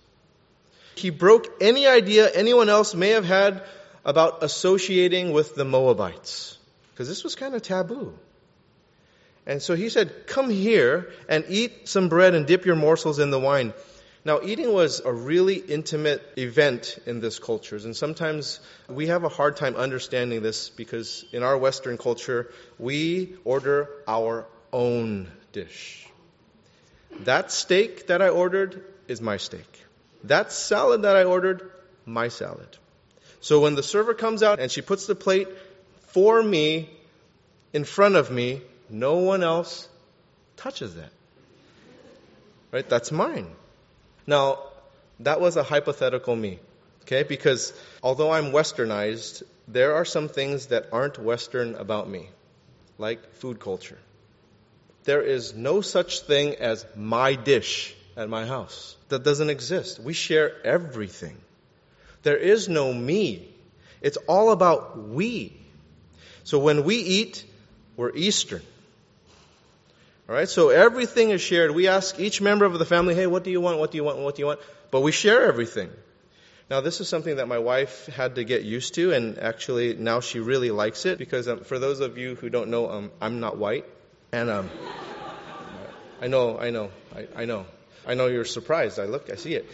He 0.95 1.09
broke 1.09 1.61
any 1.61 1.87
idea 1.87 2.29
anyone 2.29 2.69
else 2.69 2.93
may 2.93 3.09
have 3.09 3.25
had 3.25 3.63
about 4.03 4.43
associating 4.43 5.31
with 5.31 5.55
the 5.55 5.65
Moabites. 5.65 6.57
Because 6.91 7.07
this 7.07 7.23
was 7.23 7.35
kind 7.35 7.55
of 7.55 7.61
taboo. 7.61 8.17
And 9.45 9.61
so 9.61 9.75
he 9.75 9.89
said, 9.89 10.27
Come 10.27 10.49
here 10.49 11.11
and 11.27 11.45
eat 11.49 11.87
some 11.87 12.09
bread 12.09 12.35
and 12.35 12.45
dip 12.45 12.65
your 12.65 12.75
morsels 12.75 13.19
in 13.19 13.31
the 13.31 13.39
wine. 13.39 13.73
Now, 14.23 14.39
eating 14.43 14.71
was 14.71 14.99
a 14.99 15.11
really 15.11 15.55
intimate 15.55 16.21
event 16.37 16.99
in 17.07 17.21
this 17.21 17.39
culture, 17.39 17.77
and 17.77 17.95
sometimes 17.95 18.59
we 18.87 19.07
have 19.07 19.23
a 19.23 19.29
hard 19.29 19.57
time 19.57 19.75
understanding 19.75 20.43
this 20.43 20.69
because 20.69 21.25
in 21.31 21.41
our 21.41 21.57
Western 21.57 21.97
culture, 21.97 22.51
we 22.77 23.33
order 23.45 23.89
our 24.07 24.45
own 24.71 25.31
dish. 25.53 26.07
That 27.21 27.51
steak 27.51 28.07
that 28.07 28.21
I 28.21 28.29
ordered 28.29 28.85
is 29.07 29.21
my 29.21 29.37
steak. 29.37 29.67
That 30.25 30.51
salad 30.51 31.03
that 31.03 31.15
I 31.15 31.23
ordered, 31.23 31.71
my 32.05 32.27
salad. 32.27 32.77
So 33.39 33.59
when 33.59 33.75
the 33.75 33.83
server 33.83 34.13
comes 34.13 34.43
out 34.43 34.59
and 34.59 34.71
she 34.71 34.81
puts 34.81 35.07
the 35.07 35.15
plate 35.15 35.47
for 36.07 36.41
me 36.41 36.89
in 37.73 37.83
front 37.83 38.15
of 38.15 38.29
me, 38.29 38.61
no 38.89 39.17
one 39.17 39.43
else 39.43 39.87
touches 40.57 40.95
that. 40.95 41.11
Right? 42.71 42.87
That's 42.87 43.11
mine. 43.11 43.47
Now, 44.27 44.59
that 45.21 45.41
was 45.41 45.57
a 45.57 45.63
hypothetical 45.63 46.35
me. 46.35 46.59
Okay? 47.03 47.23
Because 47.23 47.73
although 48.03 48.31
I'm 48.31 48.51
westernized, 48.51 49.43
there 49.67 49.95
are 49.95 50.05
some 50.05 50.27
things 50.27 50.67
that 50.67 50.89
aren't 50.91 51.17
western 51.17 51.75
about 51.75 52.09
me, 52.09 52.29
like 52.97 53.33
food 53.35 53.59
culture. 53.59 53.97
There 55.03 55.21
is 55.21 55.55
no 55.55 55.81
such 55.81 56.21
thing 56.21 56.55
as 56.55 56.85
my 56.95 57.33
dish 57.33 57.95
at 58.15 58.29
my 58.29 58.45
house. 58.45 58.95
That 59.09 59.23
doesn't 59.23 59.49
exist. 59.49 59.99
We 59.99 60.13
share 60.13 60.51
everything. 60.65 61.37
There 62.23 62.37
is 62.37 62.69
no 62.69 62.93
me. 62.93 63.49
It's 64.01 64.17
all 64.27 64.51
about 64.51 64.97
we. 65.09 65.57
So 66.43 66.59
when 66.59 66.83
we 66.83 66.95
eat, 66.97 67.43
we're 67.97 68.15
Eastern. 68.15 68.61
All 70.29 70.35
right, 70.35 70.47
so 70.47 70.69
everything 70.69 71.31
is 71.31 71.41
shared. 71.41 71.71
We 71.71 71.87
ask 71.87 72.19
each 72.19 72.41
member 72.41 72.65
of 72.65 72.77
the 72.79 72.85
family, 72.85 73.15
hey, 73.15 73.27
what 73.27 73.43
do 73.43 73.51
you 73.51 73.59
want? 73.59 73.79
What 73.79 73.91
do 73.91 73.97
you 73.97 74.03
want? 74.03 74.17
What 74.19 74.35
do 74.35 74.41
you 74.41 74.45
want? 74.45 74.59
But 74.89 75.01
we 75.01 75.11
share 75.11 75.43
everything. 75.43 75.89
Now, 76.69 76.79
this 76.79 77.01
is 77.01 77.09
something 77.09 77.35
that 77.35 77.49
my 77.49 77.59
wife 77.59 78.05
had 78.05 78.35
to 78.35 78.45
get 78.45 78.63
used 78.63 78.93
to, 78.95 79.11
and 79.11 79.37
actually 79.37 79.95
now 79.95 80.21
she 80.21 80.39
really 80.39 80.71
likes 80.71 81.05
it 81.05 81.17
because 81.17 81.49
um, 81.49 81.65
for 81.65 81.79
those 81.79 81.99
of 81.99 82.17
you 82.17 82.35
who 82.35 82.49
don't 82.49 82.69
know, 82.69 82.89
um, 82.89 83.11
I'm 83.19 83.41
not 83.41 83.57
white, 83.57 83.83
and 84.31 84.49
um, 84.49 84.69
I 86.21 86.27
know, 86.27 86.57
I 86.57 86.69
know, 86.69 86.91
I, 87.13 87.27
I 87.35 87.45
know, 87.45 87.65
I 88.07 88.13
know 88.13 88.27
you're 88.27 88.45
surprised. 88.45 88.99
I 88.99 89.05
look, 89.05 89.29
I 89.29 89.35
see 89.35 89.53
it, 89.53 89.69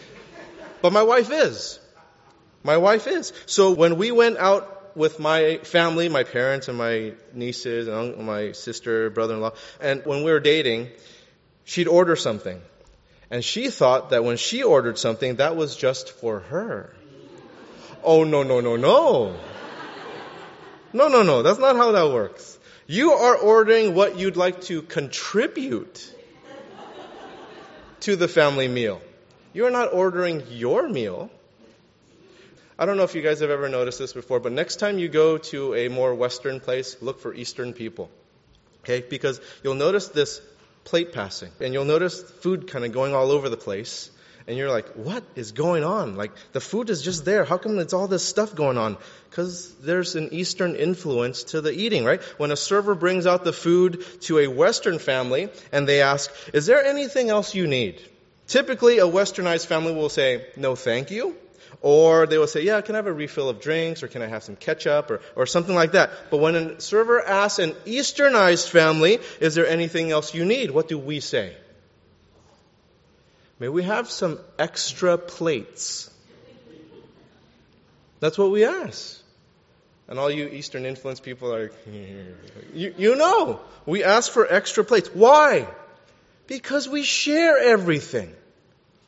but 0.82 0.92
my 0.92 1.02
wife 1.02 1.30
is. 1.30 1.78
My 2.62 2.76
wife 2.76 3.06
is. 3.06 3.32
So 3.46 3.72
when 3.72 3.96
we 3.96 4.10
went 4.10 4.36
out 4.36 4.96
with 4.96 5.20
my 5.20 5.58
family, 5.58 6.08
my 6.08 6.24
parents 6.24 6.68
and 6.68 6.76
my 6.76 7.12
nieces 7.32 7.88
and 7.88 8.18
my 8.18 8.52
sister, 8.52 9.10
brother-in-law, 9.10 9.52
and 9.80 10.04
when 10.04 10.24
we 10.24 10.30
were 10.32 10.40
dating, 10.40 10.88
she'd 11.64 11.88
order 11.88 12.16
something. 12.16 12.60
And 13.30 13.44
she 13.44 13.70
thought 13.70 14.10
that 14.10 14.24
when 14.24 14.38
she 14.38 14.62
ordered 14.62 14.98
something, 14.98 15.36
that 15.36 15.54
was 15.54 15.76
just 15.76 16.10
for 16.10 16.40
her. 16.40 16.94
Oh, 18.02 18.24
no, 18.24 18.42
no, 18.42 18.60
no, 18.60 18.76
no. 18.76 19.36
No, 20.92 21.08
no, 21.08 21.22
no. 21.22 21.42
That's 21.42 21.58
not 21.58 21.76
how 21.76 21.92
that 21.92 22.10
works. 22.10 22.58
You 22.86 23.12
are 23.12 23.36
ordering 23.36 23.94
what 23.94 24.18
you'd 24.18 24.36
like 24.36 24.62
to 24.62 24.80
contribute 24.80 26.14
to 28.00 28.16
the 28.16 28.28
family 28.28 28.68
meal. 28.68 29.00
You're 29.52 29.70
not 29.70 29.92
ordering 29.92 30.42
your 30.50 30.88
meal. 30.88 31.30
I 32.78 32.86
don't 32.86 32.96
know 32.96 33.02
if 33.02 33.14
you 33.14 33.22
guys 33.22 33.40
have 33.40 33.50
ever 33.50 33.68
noticed 33.68 33.98
this 33.98 34.12
before, 34.12 34.38
but 34.38 34.52
next 34.52 34.76
time 34.76 34.98
you 34.98 35.08
go 35.08 35.38
to 35.38 35.74
a 35.74 35.88
more 35.88 36.14
Western 36.14 36.60
place, 36.60 36.96
look 37.00 37.20
for 37.20 37.34
Eastern 37.34 37.72
people. 37.72 38.08
Okay? 38.84 39.00
Because 39.00 39.40
you'll 39.64 39.74
notice 39.74 40.08
this 40.08 40.40
plate 40.84 41.12
passing. 41.12 41.50
And 41.60 41.74
you'll 41.74 41.84
notice 41.84 42.22
food 42.22 42.68
kind 42.68 42.84
of 42.84 42.92
going 42.92 43.14
all 43.14 43.32
over 43.32 43.48
the 43.48 43.56
place. 43.56 44.10
And 44.48 44.56
you're 44.56 44.70
like, 44.70 44.88
what 44.94 45.22
is 45.36 45.52
going 45.52 45.84
on? 45.84 46.16
Like, 46.16 46.32
the 46.52 46.60
food 46.60 46.88
is 46.88 47.02
just 47.02 47.26
there. 47.26 47.44
How 47.44 47.58
come 47.58 47.78
it's 47.78 47.92
all 47.92 48.08
this 48.08 48.24
stuff 48.24 48.54
going 48.54 48.78
on? 48.78 48.96
Because 49.28 49.74
there's 49.74 50.16
an 50.16 50.30
Eastern 50.32 50.74
influence 50.74 51.44
to 51.44 51.60
the 51.60 51.70
eating, 51.70 52.06
right? 52.06 52.22
When 52.38 52.50
a 52.50 52.56
server 52.56 52.94
brings 52.94 53.26
out 53.26 53.44
the 53.44 53.52
food 53.52 54.02
to 54.22 54.38
a 54.38 54.46
Western 54.46 54.98
family 54.98 55.50
and 55.70 55.86
they 55.86 56.00
ask, 56.00 56.32
is 56.54 56.64
there 56.64 56.82
anything 56.82 57.28
else 57.28 57.54
you 57.54 57.66
need? 57.66 58.00
Typically, 58.46 59.00
a 59.00 59.06
westernized 59.06 59.66
family 59.66 59.92
will 59.92 60.08
say, 60.08 60.46
no, 60.56 60.74
thank 60.74 61.10
you. 61.10 61.36
Or 61.82 62.26
they 62.26 62.38
will 62.38 62.46
say, 62.46 62.62
yeah, 62.62 62.80
can 62.80 62.94
I 62.94 62.98
have 62.98 63.06
a 63.06 63.12
refill 63.12 63.50
of 63.50 63.60
drinks? 63.60 64.02
Or 64.02 64.08
can 64.08 64.22
I 64.22 64.28
have 64.28 64.44
some 64.44 64.56
ketchup? 64.56 65.10
Or, 65.10 65.20
or 65.36 65.44
something 65.44 65.74
like 65.74 65.92
that. 65.92 66.10
But 66.30 66.38
when 66.38 66.54
a 66.54 66.80
server 66.80 67.20
asks 67.20 67.58
an 67.58 67.72
Easternized 67.84 68.70
family, 68.70 69.18
is 69.40 69.54
there 69.54 69.66
anything 69.66 70.10
else 70.10 70.34
you 70.34 70.46
need? 70.46 70.70
What 70.70 70.88
do 70.88 70.98
we 70.98 71.20
say? 71.20 71.54
May 73.58 73.68
we 73.68 73.82
have 73.82 74.10
some 74.10 74.38
extra 74.58 75.18
plates? 75.18 76.10
That's 78.20 78.38
what 78.38 78.50
we 78.50 78.64
ask. 78.64 79.20
And 80.08 80.18
all 80.18 80.30
you 80.30 80.48
Eastern 80.48 80.86
influence 80.86 81.20
people 81.20 81.54
are, 81.54 81.70
you, 82.74 82.94
you 82.96 83.16
know, 83.16 83.60
we 83.84 84.04
ask 84.04 84.32
for 84.32 84.50
extra 84.50 84.84
plates. 84.84 85.10
Why? 85.12 85.66
Because 86.46 86.88
we 86.88 87.02
share 87.02 87.58
everything. 87.58 88.34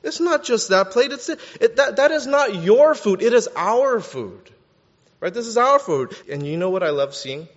It's 0.02 0.20
not 0.20 0.44
just 0.44 0.70
that 0.70 0.90
plate. 0.90 1.12
It's 1.12 1.28
it, 1.28 1.76
that, 1.76 1.96
that 1.96 2.10
is 2.10 2.26
not 2.26 2.54
your 2.62 2.94
food. 2.94 3.22
It 3.22 3.32
is 3.32 3.48
our 3.56 4.00
food. 4.00 4.50
Right? 5.20 5.32
This 5.32 5.46
is 5.46 5.56
our 5.56 5.78
food. 5.78 6.16
And 6.30 6.46
you 6.46 6.56
know 6.56 6.70
what 6.70 6.82
I 6.82 6.90
love 6.90 7.14
seeing? 7.14 7.48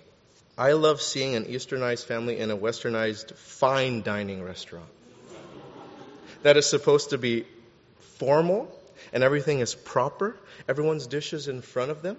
I 0.58 0.74
love 0.74 1.02
seeing 1.02 1.36
an 1.36 1.46
Easternized 1.46 2.06
family 2.06 2.38
in 2.38 2.52
a 2.52 2.58
Westernized 2.58 3.34
fine 3.36 4.04
dining 4.04 4.44
restaurant. 4.44 4.90
That 6.44 6.58
is 6.58 6.66
supposed 6.66 7.10
to 7.10 7.18
be 7.18 7.46
formal 8.18 8.74
and 9.12 9.24
everything 9.24 9.60
is 9.60 9.76
proper. 9.76 10.36
Everyone's 10.68 11.08
dishes 11.08 11.48
in 11.48 11.62
front 11.62 11.92
of 11.92 12.02
them. 12.02 12.18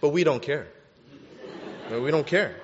But 0.00 0.10
we 0.10 0.24
don't 0.24 0.42
care. 0.42 0.68
We 1.90 2.10
don't 2.10 2.26
care 2.26 2.54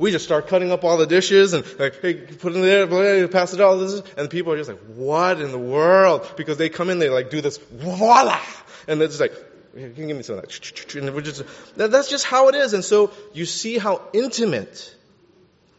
we 0.00 0.10
just 0.10 0.24
start 0.24 0.48
cutting 0.48 0.72
up 0.72 0.82
all 0.82 0.96
the 0.96 1.06
dishes 1.06 1.52
and 1.52 1.62
like, 1.78 2.00
hey, 2.00 2.14
put 2.14 2.52
it 2.52 2.56
in 2.56 2.62
there, 2.62 3.28
pass 3.28 3.52
it 3.52 3.60
all. 3.60 3.76
This, 3.76 4.02
and 4.16 4.30
people 4.30 4.54
are 4.54 4.56
just 4.56 4.70
like, 4.70 4.80
what 4.96 5.42
in 5.42 5.52
the 5.52 5.58
world? 5.58 6.26
Because 6.38 6.56
they 6.56 6.70
come 6.70 6.88
in, 6.88 6.98
they 6.98 7.10
like 7.10 7.28
do 7.28 7.42
this, 7.42 7.58
voila! 7.58 8.40
And 8.88 8.98
they're 8.98 9.08
just 9.08 9.20
like, 9.20 9.34
can 9.74 9.94
you 9.94 10.06
give 10.06 10.16
me 10.16 10.22
some 10.22 10.38
of 10.38 10.42
that? 10.42 10.94
And 10.96 11.14
we're 11.14 11.20
just, 11.20 11.44
that's 11.76 12.08
just 12.08 12.24
how 12.24 12.48
it 12.48 12.54
is. 12.54 12.72
And 12.72 12.82
so 12.82 13.12
you 13.34 13.44
see 13.44 13.76
how 13.76 14.00
intimate 14.14 14.96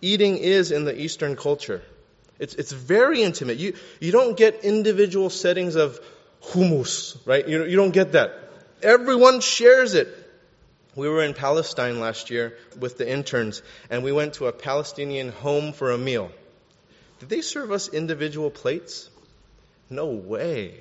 eating 0.03 0.37
is 0.37 0.71
in 0.71 0.85
the 0.85 1.01
Eastern 1.01 1.35
culture. 1.35 1.81
It's, 2.41 2.55
it's 2.55 2.71
very 2.71 3.21
intimate. 3.21 3.59
You, 3.59 3.75
you 3.99 4.11
don't 4.11 4.35
get 4.35 4.65
individual 4.65 5.29
settings 5.29 5.75
of 5.75 5.99
hummus, 6.41 7.15
right? 7.25 7.47
You, 7.47 7.65
you 7.65 7.75
don't 7.75 7.91
get 7.91 8.13
that. 8.13 8.33
Everyone 8.81 9.41
shares 9.41 9.93
it. 9.93 10.07
We 10.95 11.07
were 11.07 11.23
in 11.23 11.35
Palestine 11.35 11.99
last 11.99 12.31
year 12.31 12.57
with 12.79 12.97
the 12.97 13.07
interns, 13.07 13.61
and 13.91 14.03
we 14.03 14.11
went 14.11 14.33
to 14.35 14.47
a 14.47 14.51
Palestinian 14.51 15.29
home 15.29 15.71
for 15.71 15.91
a 15.91 15.99
meal. 15.99 16.31
Did 17.19 17.29
they 17.29 17.41
serve 17.41 17.71
us 17.71 17.87
individual 17.89 18.49
plates? 18.49 19.11
No 19.91 20.07
way. 20.07 20.79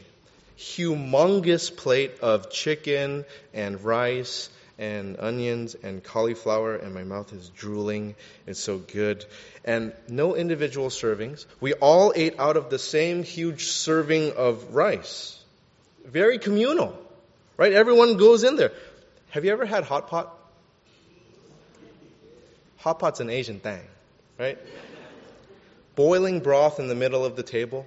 Humongous 0.56 1.76
plate 1.76 2.20
of 2.22 2.50
chicken 2.50 3.26
and 3.52 3.84
rice 3.84 4.48
and 4.80 5.20
onions 5.20 5.76
and 5.82 6.02
cauliflower, 6.02 6.74
and 6.74 6.94
my 6.94 7.04
mouth 7.04 7.32
is 7.34 7.50
drooling. 7.50 8.16
It's 8.46 8.58
so 8.58 8.78
good. 8.78 9.26
And 9.62 9.92
no 10.08 10.34
individual 10.34 10.88
servings. 10.88 11.44
We 11.60 11.74
all 11.74 12.14
ate 12.16 12.40
out 12.40 12.56
of 12.56 12.70
the 12.70 12.78
same 12.78 13.22
huge 13.22 13.66
serving 13.66 14.32
of 14.32 14.74
rice. 14.74 15.38
Very 16.06 16.38
communal, 16.38 16.98
right? 17.58 17.74
Everyone 17.74 18.16
goes 18.16 18.42
in 18.42 18.56
there. 18.56 18.72
Have 19.28 19.44
you 19.44 19.52
ever 19.52 19.66
had 19.66 19.84
hot 19.84 20.08
pot? 20.08 20.34
Hot 22.78 22.98
pot's 22.98 23.20
an 23.20 23.28
Asian 23.28 23.60
thing, 23.60 23.82
right? 24.38 24.58
Boiling 25.94 26.40
broth 26.40 26.80
in 26.80 26.88
the 26.88 26.94
middle 26.94 27.26
of 27.26 27.36
the 27.36 27.42
table. 27.42 27.86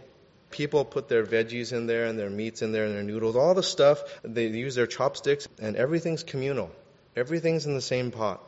People 0.52 0.86
put 0.86 1.10
their 1.10 1.26
veggies 1.26 1.74
in 1.74 1.88
there 1.88 2.06
and 2.06 2.20
their 2.20 2.30
meats 2.30 2.62
in 2.62 2.72
there 2.72 2.86
and 2.86 2.94
their 2.94 3.02
noodles, 3.02 3.36
all 3.36 3.56
the 3.56 3.64
stuff. 3.64 4.04
They 4.22 4.46
use 4.46 4.76
their 4.76 4.86
chopsticks, 4.86 5.48
and 5.60 5.76
everything's 5.76 6.22
communal. 6.22 6.70
Everything's 7.16 7.66
in 7.66 7.76
the 7.76 7.82
same 7.82 8.12
pot. 8.12 8.42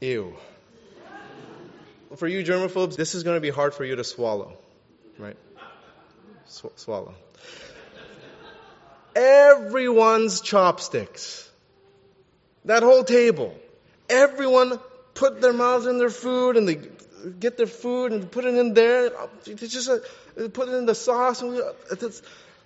Ew. 0.00 0.36
For 2.16 2.26
you 2.26 2.42
germaphobes, 2.42 2.96
this 2.96 3.14
is 3.14 3.22
going 3.22 3.36
to 3.36 3.40
be 3.40 3.50
hard 3.50 3.74
for 3.74 3.84
you 3.84 3.96
to 3.96 4.04
swallow, 4.04 4.56
right? 5.18 5.36
Sw- 6.46 6.66
swallow 6.76 7.14
everyone's 9.18 10.40
chopsticks. 10.40 11.48
That 12.64 12.82
whole 12.82 13.04
table. 13.04 13.58
Everyone 14.08 14.78
put 15.14 15.40
their 15.40 15.52
mouths 15.52 15.86
in 15.86 15.98
their 15.98 16.10
food 16.10 16.56
and 16.56 16.68
they 16.68 16.78
get 17.40 17.56
their 17.56 17.66
food 17.66 18.12
and 18.12 18.30
put 18.30 18.44
it 18.44 18.54
in 18.54 18.74
there. 18.74 19.10
It's 19.46 19.72
just 19.72 19.88
a, 19.88 20.48
put 20.48 20.68
it 20.68 20.74
in 20.74 20.86
the 20.86 20.94
sauce 20.94 21.42
and 21.42 21.52
we, 21.52 21.60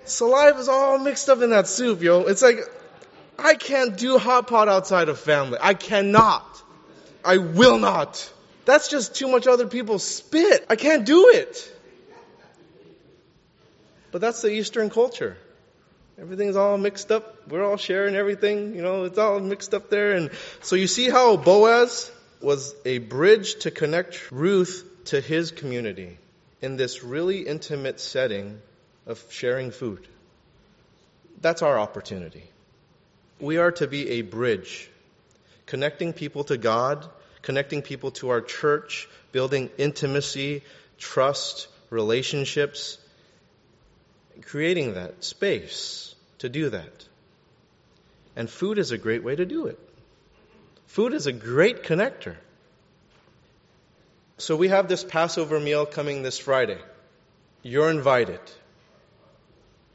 saliva 0.04 0.58
is 0.58 0.68
all 0.68 0.98
mixed 0.98 1.28
up 1.28 1.40
in 1.40 1.50
that 1.50 1.66
soup, 1.66 2.02
yo. 2.02 2.22
It's 2.22 2.42
like, 2.42 2.58
I 3.42 3.54
can't 3.54 3.96
do 3.96 4.18
hot 4.18 4.46
pot 4.46 4.68
outside 4.68 5.08
of 5.08 5.18
family. 5.18 5.58
I 5.60 5.74
cannot. 5.74 6.62
I 7.24 7.38
will 7.38 7.78
not. 7.78 8.32
That's 8.64 8.88
just 8.88 9.16
too 9.16 9.28
much 9.28 9.46
other 9.46 9.66
people 9.66 9.98
spit. 9.98 10.64
I 10.68 10.76
can't 10.76 11.04
do 11.04 11.30
it. 11.30 11.68
But 14.12 14.20
that's 14.20 14.42
the 14.42 14.50
Eastern 14.50 14.90
culture. 14.90 15.36
Everything's 16.20 16.56
all 16.56 16.78
mixed 16.78 17.10
up. 17.10 17.48
We're 17.48 17.64
all 17.64 17.78
sharing 17.78 18.14
everything. 18.14 18.74
You 18.74 18.82
know, 18.82 19.04
it's 19.04 19.18
all 19.18 19.40
mixed 19.40 19.74
up 19.74 19.90
there. 19.90 20.12
And 20.12 20.30
so 20.60 20.76
you 20.76 20.86
see 20.86 21.08
how 21.08 21.36
Boaz 21.36 22.12
was 22.40 22.74
a 22.84 22.98
bridge 22.98 23.56
to 23.60 23.70
connect 23.70 24.30
Ruth 24.30 24.86
to 25.06 25.20
his 25.20 25.50
community 25.50 26.18
in 26.60 26.76
this 26.76 27.02
really 27.02 27.40
intimate 27.40 27.98
setting 28.00 28.60
of 29.06 29.24
sharing 29.30 29.70
food. 29.70 30.06
That's 31.40 31.62
our 31.62 31.78
opportunity. 31.78 32.44
We 33.42 33.56
are 33.56 33.72
to 33.72 33.88
be 33.88 34.08
a 34.08 34.22
bridge, 34.22 34.88
connecting 35.66 36.12
people 36.12 36.44
to 36.44 36.56
God, 36.56 37.10
connecting 37.42 37.82
people 37.82 38.12
to 38.12 38.28
our 38.28 38.40
church, 38.40 39.08
building 39.32 39.68
intimacy, 39.76 40.62
trust, 40.96 41.66
relationships, 41.90 42.98
creating 44.42 44.94
that 44.94 45.24
space 45.24 46.14
to 46.38 46.48
do 46.48 46.70
that. 46.70 47.08
And 48.36 48.48
food 48.48 48.78
is 48.78 48.92
a 48.92 48.96
great 48.96 49.24
way 49.24 49.34
to 49.34 49.44
do 49.44 49.66
it. 49.66 49.78
Food 50.86 51.12
is 51.12 51.26
a 51.26 51.32
great 51.32 51.82
connector. 51.82 52.36
So 54.38 54.54
we 54.54 54.68
have 54.68 54.86
this 54.86 55.02
Passover 55.02 55.58
meal 55.58 55.84
coming 55.84 56.22
this 56.22 56.38
Friday. 56.38 56.78
You're 57.64 57.90
invited. 57.90 58.40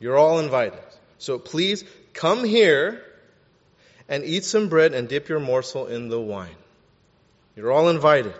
You're 0.02 0.18
all 0.18 0.40
invited. 0.40 0.84
So 1.18 1.40
please 1.40 1.86
come 2.14 2.44
here 2.44 3.06
and 4.10 4.24
eat 4.24 4.46
some 4.46 4.70
bread 4.70 4.94
and 4.94 5.08
dip 5.08 5.30
your 5.30 5.40
morsel 5.40 5.88
in 5.88 6.10
the 6.10 6.20
wine. 6.20 6.56
You're 7.56 7.72
all 7.72 7.90
invited. 7.90 8.36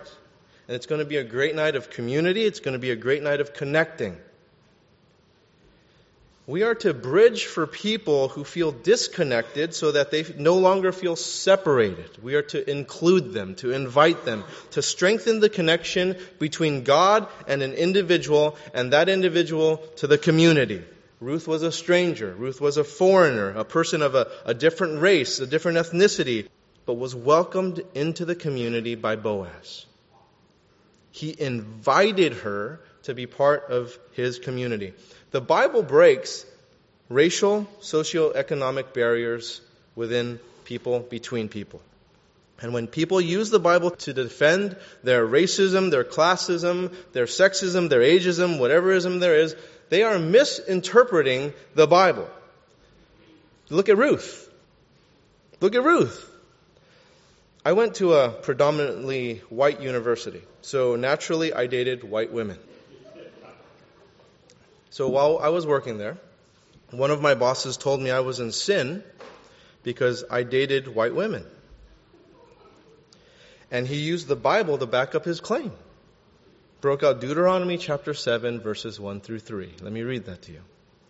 And 0.66 0.74
it's 0.74 0.86
going 0.86 1.00
to 1.00 1.06
be 1.06 1.16
a 1.16 1.24
great 1.24 1.54
night 1.54 1.76
of 1.76 1.90
community. 1.90 2.44
It's 2.44 2.60
going 2.60 2.74
to 2.74 2.78
be 2.78 2.90
a 2.90 2.96
great 2.96 3.22
night 3.22 3.40
of 3.40 3.54
connecting. 3.54 4.16
We 6.46 6.62
are 6.62 6.74
to 6.76 6.94
bridge 6.94 7.44
for 7.44 7.66
people 7.66 8.28
who 8.28 8.42
feel 8.42 8.72
disconnected 8.72 9.74
so 9.74 9.92
that 9.92 10.10
they 10.10 10.24
no 10.38 10.54
longer 10.54 10.92
feel 10.92 11.14
separated. 11.14 12.22
We 12.22 12.36
are 12.36 12.42
to 12.42 12.70
include 12.70 13.34
them, 13.34 13.54
to 13.56 13.72
invite 13.72 14.24
them, 14.24 14.44
to 14.70 14.80
strengthen 14.80 15.40
the 15.40 15.50
connection 15.50 16.16
between 16.38 16.84
God 16.84 17.28
and 17.46 17.62
an 17.62 17.74
individual 17.74 18.56
and 18.72 18.94
that 18.94 19.10
individual 19.10 19.76
to 19.96 20.06
the 20.06 20.16
community. 20.16 20.82
Ruth 21.20 21.48
was 21.48 21.62
a 21.62 21.72
stranger. 21.72 22.32
Ruth 22.32 22.60
was 22.60 22.76
a 22.76 22.84
foreigner, 22.84 23.50
a 23.50 23.64
person 23.64 24.02
of 24.02 24.14
a, 24.14 24.28
a 24.44 24.54
different 24.54 25.00
race, 25.00 25.40
a 25.40 25.46
different 25.46 25.78
ethnicity, 25.78 26.48
but 26.86 26.94
was 26.94 27.14
welcomed 27.14 27.82
into 27.94 28.24
the 28.24 28.34
community 28.36 28.94
by 28.94 29.16
Boaz. 29.16 29.84
He 31.10 31.34
invited 31.38 32.34
her 32.34 32.80
to 33.04 33.14
be 33.14 33.26
part 33.26 33.70
of 33.70 33.98
his 34.12 34.38
community. 34.38 34.94
The 35.32 35.40
Bible 35.40 35.82
breaks 35.82 36.46
racial, 37.08 37.66
socioeconomic 37.80 38.92
barriers 38.92 39.60
within 39.96 40.38
people, 40.64 41.00
between 41.00 41.48
people. 41.48 41.82
And 42.60 42.74
when 42.74 42.86
people 42.86 43.20
use 43.20 43.50
the 43.50 43.60
Bible 43.60 43.90
to 43.90 44.12
defend 44.12 44.76
their 45.04 45.26
racism, 45.26 45.90
their 45.90 46.04
classism, 46.04 46.92
their 47.12 47.26
sexism, 47.26 47.88
their 47.88 48.00
ageism, 48.00 48.58
whatever 48.58 48.92
ism 48.92 49.20
there 49.20 49.36
is, 49.36 49.54
they 49.90 50.02
are 50.02 50.18
misinterpreting 50.18 51.52
the 51.74 51.86
Bible. 51.86 52.28
Look 53.70 53.88
at 53.88 53.96
Ruth. 53.96 54.50
Look 55.60 55.74
at 55.74 55.82
Ruth. 55.82 56.24
I 57.64 57.72
went 57.72 57.96
to 57.96 58.14
a 58.14 58.30
predominantly 58.30 59.42
white 59.50 59.80
university, 59.80 60.42
so 60.62 60.96
naturally 60.96 61.52
I 61.52 61.66
dated 61.66 62.04
white 62.04 62.32
women. 62.32 62.58
So 64.90 65.08
while 65.08 65.38
I 65.38 65.48
was 65.48 65.66
working 65.66 65.98
there, 65.98 66.16
one 66.90 67.10
of 67.10 67.20
my 67.20 67.34
bosses 67.34 67.76
told 67.76 68.00
me 68.00 68.10
I 68.10 68.20
was 68.20 68.40
in 68.40 68.52
sin 68.52 69.04
because 69.82 70.24
I 70.30 70.44
dated 70.44 70.88
white 70.88 71.14
women. 71.14 71.44
And 73.70 73.86
he 73.86 73.96
used 73.96 74.28
the 74.28 74.36
Bible 74.36 74.78
to 74.78 74.86
back 74.86 75.14
up 75.14 75.24
his 75.24 75.40
claim. 75.40 75.72
Broke 76.80 77.02
out 77.02 77.20
Deuteronomy 77.20 77.76
chapter 77.76 78.14
7, 78.14 78.60
verses 78.60 79.00
1 79.00 79.20
through 79.20 79.40
3. 79.40 79.74
Let 79.82 79.92
me 79.92 80.02
read 80.02 80.26
that 80.26 80.42
to 80.42 80.52
you. 80.52 80.60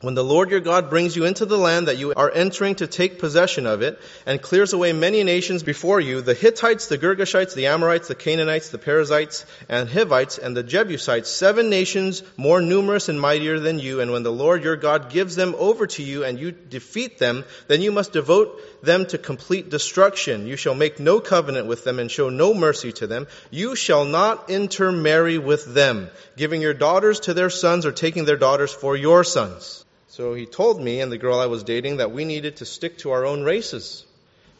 When 0.00 0.14
the 0.14 0.22
Lord 0.22 0.52
your 0.52 0.61
God 0.61 0.90
brings 0.90 1.16
you 1.16 1.24
into 1.24 1.44
the 1.44 1.58
land 1.58 1.88
that 1.88 1.98
you 1.98 2.14
are 2.14 2.30
entering 2.30 2.76
to 2.76 2.87
take 2.87 3.18
possession 3.18 3.66
of 3.66 3.82
it, 3.82 4.00
and 4.26 4.40
clears 4.40 4.72
away 4.72 4.92
many 4.92 5.24
nations 5.24 5.64
before 5.64 5.98
you, 5.98 6.20
the 6.20 6.34
Hittites, 6.34 6.87
the 6.87 6.98
Girgashites, 6.98 7.54
the 7.54 7.66
Amorites, 7.66 8.06
the 8.06 8.14
Canaanites, 8.14 8.68
the 8.68 8.78
Perizzites, 8.78 9.44
and 9.68 9.88
Hivites, 9.88 10.38
and 10.38 10.56
the 10.56 10.62
Jebusites, 10.62 11.28
seven 11.28 11.68
nations 11.68 12.22
more 12.37 12.61
numerous 12.61 13.08
and 13.08 13.20
mightier 13.20 13.58
than 13.58 13.80
you, 13.80 14.00
and 14.00 14.12
when 14.12 14.22
the 14.22 14.30
Lord 14.30 14.62
your 14.62 14.76
God 14.76 15.11
gives 15.11 15.34
them 15.34 15.56
over 15.58 15.88
to 15.88 16.02
you 16.04 16.22
and 16.22 16.38
you 16.38 16.52
defeat 16.52 17.18
them, 17.18 17.44
then 17.66 17.82
you 17.82 17.90
must 17.90 18.12
devote 18.12 18.56
them 18.84 19.04
to 19.06 19.18
complete 19.18 19.68
destruction. 19.68 20.46
You 20.46 20.54
shall 20.54 20.76
make 20.76 21.00
no 21.00 21.18
covenant 21.18 21.66
with 21.66 21.82
them 21.82 21.98
and 21.98 22.08
show 22.08 22.28
no 22.28 22.54
mercy 22.54 22.92
to 22.92 23.08
them. 23.08 23.26
You 23.50 23.74
shall 23.74 24.04
not 24.04 24.48
intermarry 24.48 25.38
with 25.38 25.74
them, 25.74 26.08
giving 26.37 26.62
your 26.62 26.72
daughters 26.72 27.18
to 27.20 27.34
their 27.34 27.50
sons 27.50 27.84
or 27.84 27.90
taking 27.90 28.26
their 28.26 28.37
daughters 28.37 28.72
for 28.72 28.96
your 28.96 29.24
sons. 29.24 29.84
So 30.18 30.35
he 30.35 30.46
told 30.46 30.81
me 30.81 31.00
and 31.00 31.12
the 31.12 31.16
girl 31.16 31.38
I 31.38 31.46
was 31.46 31.62
dating 31.62 31.98
that 31.98 32.11
we 32.11 32.24
needed 32.24 32.57
to 32.57 32.64
stick 32.64 32.98
to 32.98 33.12
our 33.12 33.24
own 33.24 33.44
races 33.44 34.04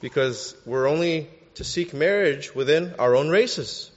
because 0.01 0.55
we're 0.64 0.87
only 0.87 1.29
to 1.57 1.64
seek 1.64 1.92
marriage 1.92 2.55
within 2.55 2.94
our 3.01 3.16
own 3.16 3.29
races. 3.29 3.90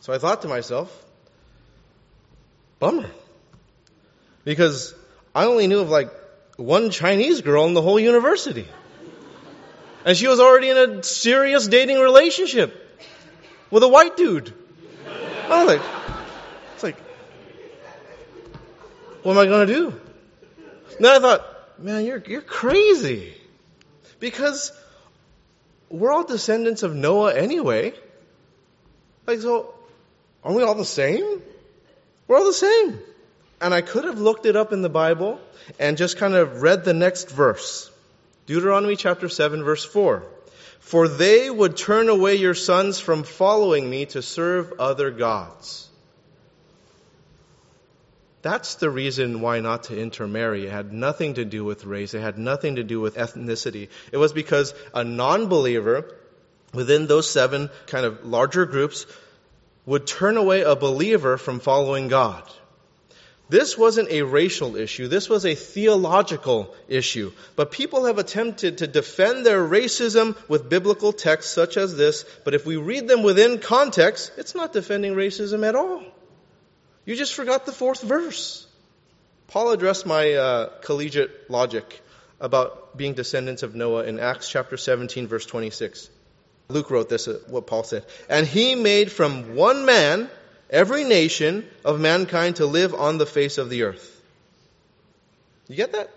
So 0.00 0.14
I 0.14 0.18
thought 0.18 0.40
to 0.40 0.48
myself, 0.48 0.88
bummer. 2.78 3.10
Because 4.44 4.94
I 5.34 5.44
only 5.44 5.66
knew 5.66 5.80
of 5.80 5.90
like 5.90 6.08
one 6.56 6.88
Chinese 6.88 7.42
girl 7.42 7.66
in 7.66 7.74
the 7.74 7.82
whole 7.82 8.00
university. 8.00 8.66
And 10.06 10.16
she 10.16 10.26
was 10.26 10.40
already 10.40 10.70
in 10.70 10.78
a 10.78 11.02
serious 11.02 11.68
dating 11.68 12.00
relationship 12.00 12.98
with 13.70 13.82
a 13.82 13.88
white 13.88 14.16
dude. 14.16 14.54
I 15.50 15.64
was 15.64 15.66
like, 15.66 15.82
it's 16.72 16.82
like, 16.82 16.98
what 19.22 19.32
am 19.32 19.38
I 19.38 19.44
going 19.44 19.66
to 19.66 19.74
do? 19.74 20.00
Then 21.00 21.16
I 21.16 21.18
thought, 21.18 21.78
man, 21.78 22.04
you're, 22.04 22.22
you're 22.26 22.40
crazy. 22.40 23.34
Because 24.20 24.72
we're 25.88 26.12
all 26.12 26.24
descendants 26.24 26.82
of 26.82 26.94
Noah 26.94 27.34
anyway. 27.34 27.94
Like, 29.26 29.40
so, 29.40 29.74
aren't 30.42 30.56
we 30.56 30.62
all 30.62 30.74
the 30.74 30.84
same? 30.84 31.42
We're 32.26 32.38
all 32.38 32.44
the 32.44 32.52
same. 32.52 32.98
And 33.60 33.72
I 33.72 33.80
could 33.80 34.04
have 34.04 34.18
looked 34.18 34.46
it 34.46 34.56
up 34.56 34.72
in 34.72 34.82
the 34.82 34.88
Bible 34.88 35.40
and 35.78 35.96
just 35.96 36.16
kind 36.16 36.34
of 36.34 36.62
read 36.62 36.84
the 36.84 36.94
next 36.94 37.30
verse. 37.30 37.90
Deuteronomy 38.46 38.96
chapter 38.96 39.28
7 39.28 39.62
verse 39.62 39.84
4. 39.84 40.22
For 40.80 41.08
they 41.08 41.48
would 41.48 41.76
turn 41.76 42.08
away 42.08 42.34
your 42.34 42.54
sons 42.54 43.00
from 43.00 43.22
following 43.22 43.88
me 43.88 44.06
to 44.06 44.20
serve 44.20 44.74
other 44.78 45.10
gods. 45.10 45.88
That's 48.44 48.74
the 48.74 48.90
reason 48.90 49.40
why 49.40 49.60
not 49.60 49.84
to 49.84 49.98
intermarry. 49.98 50.66
It 50.66 50.70
had 50.70 50.92
nothing 50.92 51.34
to 51.34 51.46
do 51.46 51.64
with 51.64 51.86
race. 51.86 52.12
It 52.12 52.20
had 52.20 52.36
nothing 52.36 52.76
to 52.76 52.84
do 52.84 53.00
with 53.00 53.14
ethnicity. 53.14 53.88
It 54.12 54.18
was 54.18 54.34
because 54.34 54.74
a 54.92 55.02
non-believer 55.02 56.14
within 56.74 57.06
those 57.06 57.30
seven 57.30 57.70
kind 57.86 58.04
of 58.04 58.26
larger 58.26 58.66
groups 58.66 59.06
would 59.86 60.06
turn 60.06 60.36
away 60.36 60.60
a 60.60 60.76
believer 60.76 61.38
from 61.38 61.58
following 61.58 62.08
God. 62.08 62.42
This 63.48 63.78
wasn't 63.78 64.10
a 64.10 64.20
racial 64.20 64.76
issue. 64.76 65.08
This 65.08 65.30
was 65.30 65.46
a 65.46 65.54
theological 65.54 66.74
issue. 66.86 67.32
But 67.56 67.72
people 67.72 68.04
have 68.04 68.18
attempted 68.18 68.78
to 68.78 68.86
defend 68.86 69.46
their 69.46 69.66
racism 69.66 70.36
with 70.50 70.68
biblical 70.68 71.14
texts 71.14 71.54
such 71.54 71.78
as 71.78 71.96
this. 71.96 72.26
But 72.44 72.52
if 72.52 72.66
we 72.66 72.76
read 72.76 73.08
them 73.08 73.22
within 73.22 73.58
context, 73.58 74.32
it's 74.36 74.54
not 74.54 74.74
defending 74.74 75.14
racism 75.14 75.66
at 75.66 75.74
all. 75.74 76.02
You 77.04 77.16
just 77.16 77.34
forgot 77.34 77.66
the 77.66 77.72
fourth 77.72 78.02
verse. 78.02 78.66
Paul 79.48 79.72
addressed 79.72 80.06
my 80.06 80.32
uh, 80.32 80.68
collegiate 80.80 81.50
logic 81.50 82.02
about 82.40 82.96
being 82.96 83.14
descendants 83.14 83.62
of 83.62 83.74
Noah 83.74 84.04
in 84.04 84.18
Acts 84.18 84.48
chapter 84.48 84.76
17, 84.76 85.28
verse 85.28 85.46
26. 85.46 86.08
Luke 86.68 86.90
wrote 86.90 87.08
this, 87.08 87.28
uh, 87.28 87.40
what 87.48 87.66
Paul 87.66 87.84
said. 87.84 88.06
And 88.28 88.46
he 88.46 88.74
made 88.74 89.12
from 89.12 89.54
one 89.54 89.84
man 89.84 90.30
every 90.70 91.04
nation 91.04 91.68
of 91.84 92.00
mankind 92.00 92.56
to 92.56 92.66
live 92.66 92.94
on 92.94 93.18
the 93.18 93.26
face 93.26 93.58
of 93.58 93.68
the 93.68 93.82
earth. 93.82 94.10
You 95.68 95.76
get 95.76 95.92
that? 95.92 96.10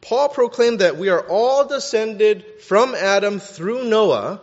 Paul 0.00 0.28
proclaimed 0.28 0.80
that 0.80 0.96
we 0.96 1.08
are 1.08 1.26
all 1.26 1.66
descended 1.66 2.44
from 2.62 2.94
Adam 2.94 3.40
through 3.40 3.84
Noah, 3.84 4.40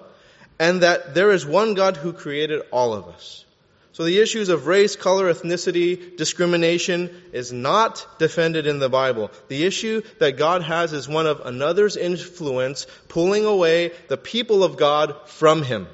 and 0.60 0.82
that 0.82 1.14
there 1.14 1.32
is 1.32 1.46
one 1.46 1.74
God 1.74 1.98
who 1.98 2.14
created 2.14 2.62
all 2.72 2.94
of 2.94 3.08
us. 3.08 3.46
So 3.94 4.04
the 4.04 4.20
issues 4.20 4.50
of 4.50 4.66
race, 4.66 4.96
color, 4.96 5.32
ethnicity, 5.32 6.18
discrimination 6.18 7.12
is 7.32 7.54
not 7.54 8.06
defended 8.18 8.66
in 8.66 8.80
the 8.80 8.90
Bible. 8.90 9.30
The 9.50 9.66
issue 9.66 10.02
that 10.20 10.38
God 10.38 10.64
has 10.64 10.94
is 10.94 11.08
one 11.08 11.28
of 11.28 11.42
another's 11.46 11.96
influence 11.96 12.88
pulling 13.08 13.46
away 13.46 13.92
the 14.08 14.18
people 14.18 14.64
of 14.64 14.78
God 14.78 15.16
from 15.28 15.62
Him. 15.62 15.88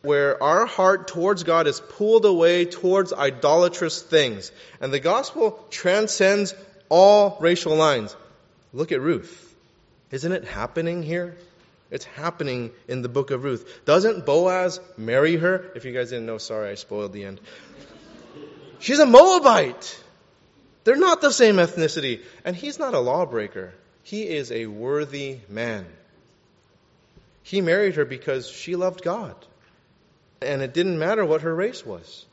Where 0.00 0.42
our 0.42 0.64
heart 0.64 1.08
towards 1.08 1.42
God 1.42 1.66
is 1.66 1.80
pulled 1.80 2.24
away 2.24 2.64
towards 2.64 3.12
idolatrous 3.12 4.00
things. 4.00 4.50
And 4.80 4.90
the 4.90 5.00
gospel 5.00 5.62
transcends 5.68 6.54
all 6.88 7.36
racial 7.40 7.76
lines. 7.76 8.16
Look 8.72 8.90
at 8.90 9.02
Ruth. 9.02 9.54
Isn't 10.10 10.32
it 10.32 10.44
happening 10.46 11.02
here? 11.02 11.36
It's 11.90 12.04
happening 12.04 12.70
in 12.86 13.02
the 13.02 13.08
book 13.08 13.30
of 13.30 13.42
Ruth. 13.42 13.84
Doesn't 13.84 14.24
Boaz 14.24 14.80
marry 14.96 15.36
her? 15.36 15.70
If 15.74 15.84
you 15.84 15.92
guys 15.92 16.10
didn't 16.10 16.26
know, 16.26 16.38
sorry, 16.38 16.70
I 16.70 16.74
spoiled 16.74 17.12
the 17.12 17.24
end. 17.24 17.40
She's 18.78 19.00
a 19.00 19.06
Moabite. 19.06 20.02
They're 20.84 20.96
not 20.96 21.20
the 21.20 21.32
same 21.32 21.56
ethnicity. 21.56 22.22
And 22.44 22.54
he's 22.54 22.78
not 22.78 22.94
a 22.94 23.00
lawbreaker. 23.00 23.74
He 24.02 24.22
is 24.28 24.52
a 24.52 24.66
worthy 24.66 25.40
man. 25.48 25.86
He 27.42 27.60
married 27.60 27.96
her 27.96 28.04
because 28.04 28.48
she 28.48 28.76
loved 28.76 29.02
God. 29.02 29.34
And 30.40 30.62
it 30.62 30.72
didn't 30.72 30.98
matter 30.98 31.24
what 31.24 31.42
her 31.42 31.54
race 31.54 31.84
was. 31.84 32.24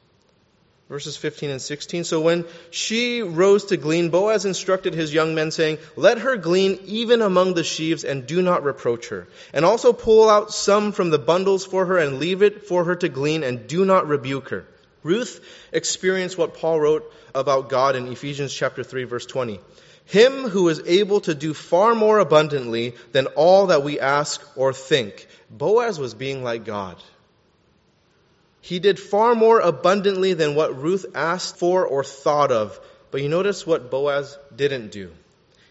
Verses 0.89 1.17
15 1.17 1.50
and 1.50 1.62
16. 1.62 2.06
So 2.06 2.21
when 2.21 2.45
she 2.69 3.21
rose 3.21 3.65
to 3.65 3.78
glean, 3.78 4.10
Boaz 4.10 4.45
instructed 4.45 4.93
his 4.93 5.13
young 5.13 5.36
men, 5.36 5.52
saying, 5.52 5.80
Let 5.97 6.19
her 6.19 6.38
glean 6.38 6.80
even 6.86 7.21
among 7.21 7.56
the 7.56 7.65
sheaves, 7.65 8.06
and 8.06 8.26
do 8.26 8.41
not 8.41 8.63
reproach 8.63 9.10
her. 9.10 9.28
And 9.54 9.65
also 9.65 9.91
pull 9.91 10.30
out 10.30 10.54
some 10.54 10.93
from 10.93 11.10
the 11.10 11.19
bundles 11.19 11.65
for 11.65 11.86
her, 11.86 11.97
and 11.97 12.19
leave 12.19 12.41
it 12.41 12.67
for 12.67 12.86
her 12.86 12.95
to 12.95 13.10
glean, 13.10 13.43
and 13.43 13.67
do 13.67 13.84
not 13.84 14.08
rebuke 14.08 14.50
her. 14.50 14.65
Ruth 15.04 15.41
experienced 15.73 16.38
what 16.38 16.54
Paul 16.54 16.80
wrote 16.80 17.13
about 17.36 17.69
God 17.69 17.97
in 17.97 18.08
Ephesians 18.08 18.54
chapter 18.54 18.84
3, 18.84 19.04
verse 19.04 19.26
20. 19.26 19.60
Him 20.06 20.47
who 20.47 20.69
is 20.69 20.82
able 20.86 21.19
to 21.21 21.36
do 21.36 21.54
far 21.54 21.95
more 21.95 22.19
abundantly 22.19 22.95
than 23.12 23.28
all 23.28 23.67
that 23.67 23.84
we 23.84 24.00
ask 24.00 24.41
or 24.58 24.71
think. 24.71 25.28
Boaz 25.50 26.00
was 26.00 26.13
being 26.13 26.45
like 26.45 26.63
God. 26.63 26.95
He 28.67 28.80
did 28.80 28.99
far 28.99 29.34
more 29.34 29.62
abundantly 29.62 30.34
than 30.34 30.53
what 30.53 30.82
Ruth 30.82 31.06
asked 31.15 31.56
for 31.56 31.88
or 31.88 32.03
thought 32.03 32.51
of. 32.51 32.77
But 33.12 33.21
you 33.21 33.30
notice 33.30 33.65
what 33.65 33.89
Boaz 33.89 34.38
didn't 34.53 34.91
do. 34.91 35.13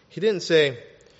He 0.09 0.19
didn't 0.19 0.41
say, 0.41 0.79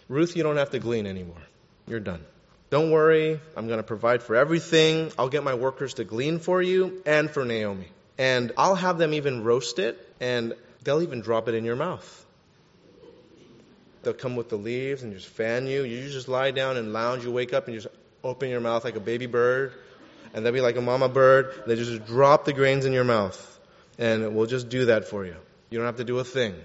Ruth, 0.09 0.35
you 0.35 0.41
don't 0.41 0.57
have 0.57 0.71
to 0.71 0.79
glean 0.79 1.05
anymore. 1.05 1.43
You're 1.87 1.99
done. 1.99 2.25
Don't 2.71 2.89
worry, 2.89 3.39
I'm 3.55 3.67
going 3.67 3.77
to 3.77 3.83
provide 3.83 4.23
for 4.23 4.35
everything. 4.35 5.11
I'll 5.19 5.29
get 5.29 5.43
my 5.43 5.53
workers 5.53 5.93
to 5.95 6.03
glean 6.03 6.39
for 6.39 6.63
you 6.63 7.03
and 7.05 7.29
for 7.29 7.45
Naomi. 7.45 7.89
And 8.17 8.53
I'll 8.57 8.73
have 8.73 8.97
them 8.97 9.13
even 9.13 9.43
roast 9.43 9.77
it, 9.77 10.03
and 10.19 10.55
they'll 10.83 11.03
even 11.03 11.21
drop 11.21 11.47
it 11.47 11.53
in 11.53 11.63
your 11.63 11.75
mouth. 11.75 12.25
They'll 14.01 14.15
come 14.15 14.35
with 14.35 14.49
the 14.49 14.57
leaves 14.57 15.03
and 15.03 15.13
just 15.13 15.27
fan 15.27 15.67
you. 15.67 15.83
You 15.83 16.09
just 16.09 16.27
lie 16.27 16.49
down 16.49 16.75
and 16.75 16.91
lounge. 16.91 17.23
You 17.23 17.31
wake 17.31 17.53
up 17.53 17.67
and 17.67 17.75
just 17.75 17.93
open 18.23 18.49
your 18.49 18.61
mouth 18.61 18.83
like 18.83 18.95
a 18.95 18.99
baby 18.99 19.27
bird 19.27 19.73
and 20.33 20.45
they'll 20.45 20.53
be 20.53 20.61
like 20.61 20.77
a 20.77 20.81
mama 20.81 21.09
bird. 21.09 21.63
They 21.65 21.75
just 21.75 22.05
drop 22.05 22.45
the 22.45 22.53
grains 22.53 22.85
in 22.85 22.93
your 22.93 23.03
mouth, 23.03 23.59
and 23.97 24.35
we'll 24.35 24.45
just 24.45 24.69
do 24.69 24.85
that 24.85 25.07
for 25.07 25.25
you. 25.25 25.35
You 25.69 25.77
don't 25.77 25.85
have 25.85 25.97
to 25.97 26.03
do 26.03 26.19
a 26.19 26.23
thing. 26.23 26.55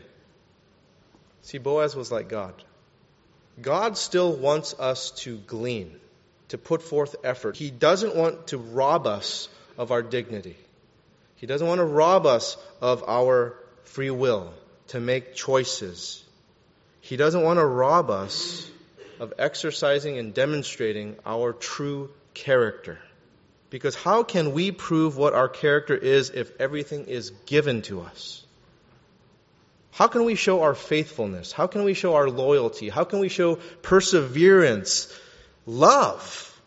See, 1.43 1.59
Boaz 1.59 1.97
was 1.97 2.13
like 2.13 2.29
God. 2.29 2.55
God 3.61 3.99
still 3.99 4.33
wants 4.33 4.75
us 4.79 5.11
to 5.23 5.37
glean, 5.37 5.99
to 6.49 6.59
put 6.59 6.83
forth 6.83 7.17
effort. 7.25 7.57
He 7.57 7.71
doesn't 7.71 8.15
want 8.17 8.49
to 8.49 8.59
rob 8.59 9.07
us 9.07 9.49
of 9.77 9.91
our 9.91 10.03
dignity. 10.03 10.57
He 11.37 11.47
doesn't 11.47 11.67
want 11.67 11.81
to 11.81 11.85
rob 11.85 12.25
us 12.27 12.57
of 12.81 13.05
our 13.07 13.57
free 13.85 14.11
will 14.11 14.53
to 14.89 15.01
make 15.01 15.35
choices. 15.35 16.25
He 17.01 17.17
doesn't 17.17 17.43
want 17.43 17.59
to 17.59 17.67
rob 17.67 18.11
us 18.11 18.71
of 19.19 19.35
exercising 19.39 20.19
and 20.19 20.33
demonstrating 20.33 21.17
our 21.27 21.53
true 21.53 22.11
character. 22.35 22.99
Because 23.73 23.95
how 23.95 24.23
can 24.23 24.53
we 24.53 24.71
prove 24.71 25.17
what 25.17 25.33
our 25.33 25.49
character 25.49 25.97
is 25.97 26.29
if 26.29 26.53
everything 26.61 27.07
is 27.07 27.31
given 27.47 27.81
to 27.83 28.03
us? 28.03 28.45
How 29.93 30.09
can 30.09 30.27
we 30.27 30.35
show 30.35 30.61
our 30.61 30.75
faithfulness? 30.75 31.53
How 31.53 31.67
can 31.69 31.83
we 31.85 31.95
show 31.95 32.15
our 32.17 32.29
loyalty? 32.29 32.91
How 32.91 33.05
can 33.05 33.19
we 33.19 33.31
show 33.31 33.57
perseverance, 33.81 35.11
love, 35.65 36.61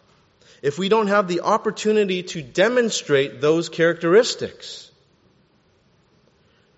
if 0.63 0.79
we 0.79 0.89
don't 0.89 1.05
have 1.05 1.27
the 1.27 1.41
opportunity 1.41 2.23
to 2.23 2.41
demonstrate 2.41 3.39
those 3.39 3.69
characteristics? 3.69 4.89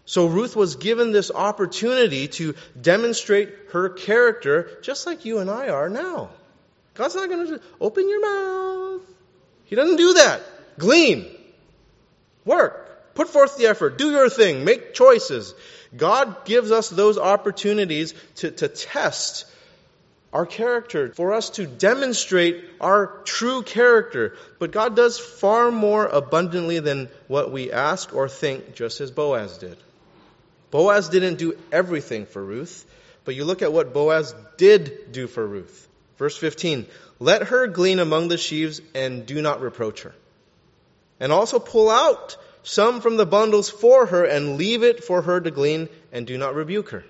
So 0.03 0.25
Ruth 0.25 0.57
was 0.57 0.75
given 0.75 1.13
this 1.13 1.31
opportunity 1.31 2.27
to 2.39 2.53
demonstrate 2.79 3.55
her 3.71 3.87
character 3.87 4.77
just 4.81 5.05
like 5.05 5.23
you 5.23 5.39
and 5.39 5.49
I 5.49 5.69
are 5.69 5.87
now. 5.89 6.31
God's 6.95 7.15
not 7.15 7.29
going 7.29 7.47
to 7.47 7.61
open 7.79 8.09
your 8.09 8.19
mouth. 8.19 9.06
He 9.67 9.75
doesn't 9.75 9.97
do 9.97 10.13
that. 10.13 10.41
Glean. 10.77 11.25
Work. 12.45 13.13
Put 13.13 13.29
forth 13.29 13.57
the 13.57 13.67
effort. 13.67 13.97
Do 13.97 14.11
your 14.11 14.29
thing. 14.29 14.65
Make 14.65 14.93
choices. 14.93 15.53
God 15.95 16.45
gives 16.45 16.71
us 16.71 16.89
those 16.89 17.17
opportunities 17.17 18.13
to, 18.37 18.51
to 18.51 18.67
test 18.67 19.45
our 20.33 20.45
character, 20.45 21.13
for 21.13 21.33
us 21.33 21.51
to 21.51 21.65
demonstrate 21.65 22.63
our 22.81 23.07
true 23.23 23.61
character. 23.61 24.35
But 24.59 24.71
God 24.71 24.95
does 24.95 25.17
far 25.17 25.71
more 25.71 26.05
abundantly 26.05 26.79
than 26.79 27.09
what 27.27 27.51
we 27.51 27.71
ask 27.71 28.13
or 28.13 28.27
think, 28.27 28.75
just 28.75 28.99
as 29.01 29.09
Boaz 29.09 29.57
did. 29.57 29.77
Boaz 30.69 31.09
didn't 31.09 31.37
do 31.37 31.57
everything 31.71 32.25
for 32.25 32.43
Ruth, 32.43 32.85
but 33.23 33.35
you 33.35 33.45
look 33.45 33.61
at 33.61 33.71
what 33.71 33.93
Boaz 33.93 34.35
did 34.57 35.11
do 35.11 35.27
for 35.27 35.45
Ruth. 35.45 35.87
Verse 36.17 36.37
15 36.37 36.87
let 37.19 37.43
her 37.43 37.67
glean 37.67 37.99
among 37.99 38.27
the 38.27 38.37
sheaves 38.37 38.81
and 38.93 39.25
do 39.25 39.41
not 39.41 39.61
reproach 39.61 40.03
her. 40.03 40.13
And 41.19 41.31
also 41.31 41.59
pull 41.59 41.89
out 41.89 42.37
some 42.63 43.01
from 43.01 43.17
the 43.17 43.25
bundles 43.25 43.69
for 43.69 44.05
her 44.05 44.25
and 44.25 44.57
leave 44.57 44.83
it 44.83 45.03
for 45.03 45.21
her 45.21 45.39
to 45.39 45.51
glean 45.51 45.89
and 46.11 46.27
do 46.27 46.37
not 46.37 46.53
rebuke 46.53 46.89
her. 46.89 47.03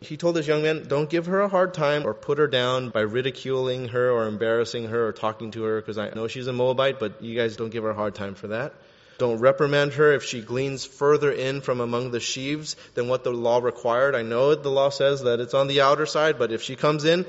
He 0.00 0.16
told 0.18 0.36
his 0.36 0.46
young 0.46 0.62
men, 0.62 0.86
don't 0.88 1.08
give 1.08 1.26
her 1.26 1.40
a 1.40 1.48
hard 1.48 1.72
time 1.72 2.06
or 2.06 2.12
put 2.12 2.38
her 2.38 2.46
down 2.46 2.90
by 2.90 3.00
ridiculing 3.00 3.88
her 3.88 4.10
or 4.10 4.26
embarrassing 4.26 4.88
her 4.88 5.06
or 5.06 5.12
talking 5.12 5.52
to 5.52 5.62
her 5.62 5.80
because 5.80 5.96
I 5.96 6.10
know 6.10 6.28
she's 6.28 6.46
a 6.46 6.52
Moabite, 6.52 7.00
but 7.00 7.22
you 7.22 7.34
guys 7.34 7.56
don't 7.56 7.70
give 7.70 7.84
her 7.84 7.90
a 7.90 7.94
hard 7.94 8.14
time 8.14 8.34
for 8.34 8.48
that. 8.48 8.74
Don't 9.18 9.38
reprimand 9.38 9.94
her 9.94 10.12
if 10.12 10.24
she 10.24 10.42
gleans 10.42 10.84
further 10.84 11.32
in 11.32 11.62
from 11.62 11.80
among 11.80 12.10
the 12.10 12.20
sheaves 12.20 12.76
than 12.92 13.08
what 13.08 13.24
the 13.24 13.30
law 13.30 13.58
required. 13.58 14.14
I 14.14 14.20
know 14.20 14.54
the 14.54 14.70
law 14.70 14.90
says 14.90 15.22
that 15.22 15.40
it's 15.40 15.54
on 15.54 15.68
the 15.68 15.80
outer 15.80 16.04
side, 16.04 16.38
but 16.38 16.52
if 16.52 16.62
she 16.62 16.76
comes 16.76 17.06
in, 17.06 17.24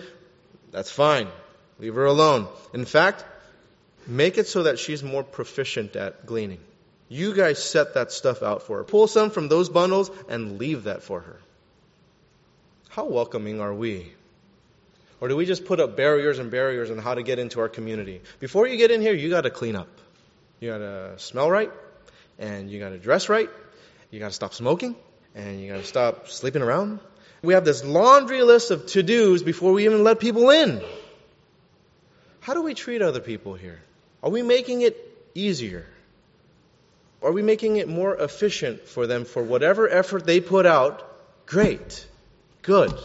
that's 0.72 0.92
fine. 0.92 1.30
Leave 1.80 1.96
her 1.96 2.06
alone. 2.06 2.48
In 2.74 2.86
fact, 2.86 3.24
make 4.08 4.38
it 4.38 4.48
so 4.48 4.64
that 4.64 4.80
she's 4.80 5.04
more 5.04 5.24
proficient 5.24 5.96
at 5.96 6.26
gleaning. 6.26 6.60
You 7.10 7.34
guys 7.34 7.64
set 7.64 7.94
that 7.94 8.12
stuff 8.12 8.44
out 8.44 8.64
for 8.64 8.78
her. 8.78 8.84
Pull 8.84 9.08
some 9.08 9.30
from 9.30 9.48
those 9.48 9.70
bundles 9.70 10.12
and 10.28 10.58
leave 10.58 10.84
that 10.84 11.04
for 11.04 11.22
her. 11.22 11.40
How 12.90 13.06
welcoming 13.06 13.62
are 13.62 13.74
we? 13.74 14.12
Or 15.22 15.28
do 15.28 15.36
we 15.36 15.46
just 15.46 15.66
put 15.66 15.80
up 15.80 15.96
barriers 15.96 16.40
and 16.40 16.52
barriers 16.52 16.92
on 16.92 16.98
how 16.98 17.16
to 17.16 17.24
get 17.24 17.40
into 17.40 17.60
our 17.60 17.70
community? 17.70 18.22
Before 18.40 18.68
you 18.68 18.78
get 18.78 18.92
in 18.92 19.02
here, 19.02 19.14
you 19.14 19.30
got 19.30 19.42
to 19.42 19.50
clean 19.50 19.76
up. 19.76 19.88
You 20.60 20.70
got 20.72 20.80
to 20.80 21.14
smell 21.18 21.50
right, 21.50 21.72
and 22.40 22.70
you 22.70 22.80
got 22.80 22.90
to 22.90 22.98
dress 22.98 23.30
right. 23.30 23.50
You 24.12 24.20
got 24.20 24.28
to 24.28 24.34
stop 24.34 24.54
smoking, 24.54 24.96
and 25.36 25.62
you 25.62 25.72
got 25.72 25.78
to 25.78 25.88
stop 25.88 26.28
sleeping 26.30 26.62
around. 26.62 27.00
We 27.42 27.54
have 27.54 27.66
this 27.66 27.84
laundry 27.84 28.42
list 28.42 28.72
of 28.72 28.88
to 28.88 29.04
dos 29.04 29.44
before 29.44 29.74
we 29.74 29.86
even 29.86 30.04
let 30.04 30.20
people 30.20 30.50
in. 30.50 30.82
How 32.48 32.54
do 32.54 32.62
we 32.62 32.76
treat 32.76 33.02
other 33.02 33.20
people 33.20 33.56
here? 33.56 33.78
Are 34.24 34.30
we 34.30 34.42
making 34.42 34.82
it 34.82 34.96
easier? 35.36 35.86
Are 37.22 37.34
we 37.34 37.42
making 37.42 37.76
it 37.76 37.90
more 37.90 38.16
efficient 38.16 38.88
for 38.88 39.06
them 39.06 39.26
for 39.26 39.44
whatever 39.44 39.90
effort 39.90 40.26
they 40.26 40.40
put 40.40 40.66
out? 40.66 41.04
Great. 41.46 42.08
Good. 42.62 42.98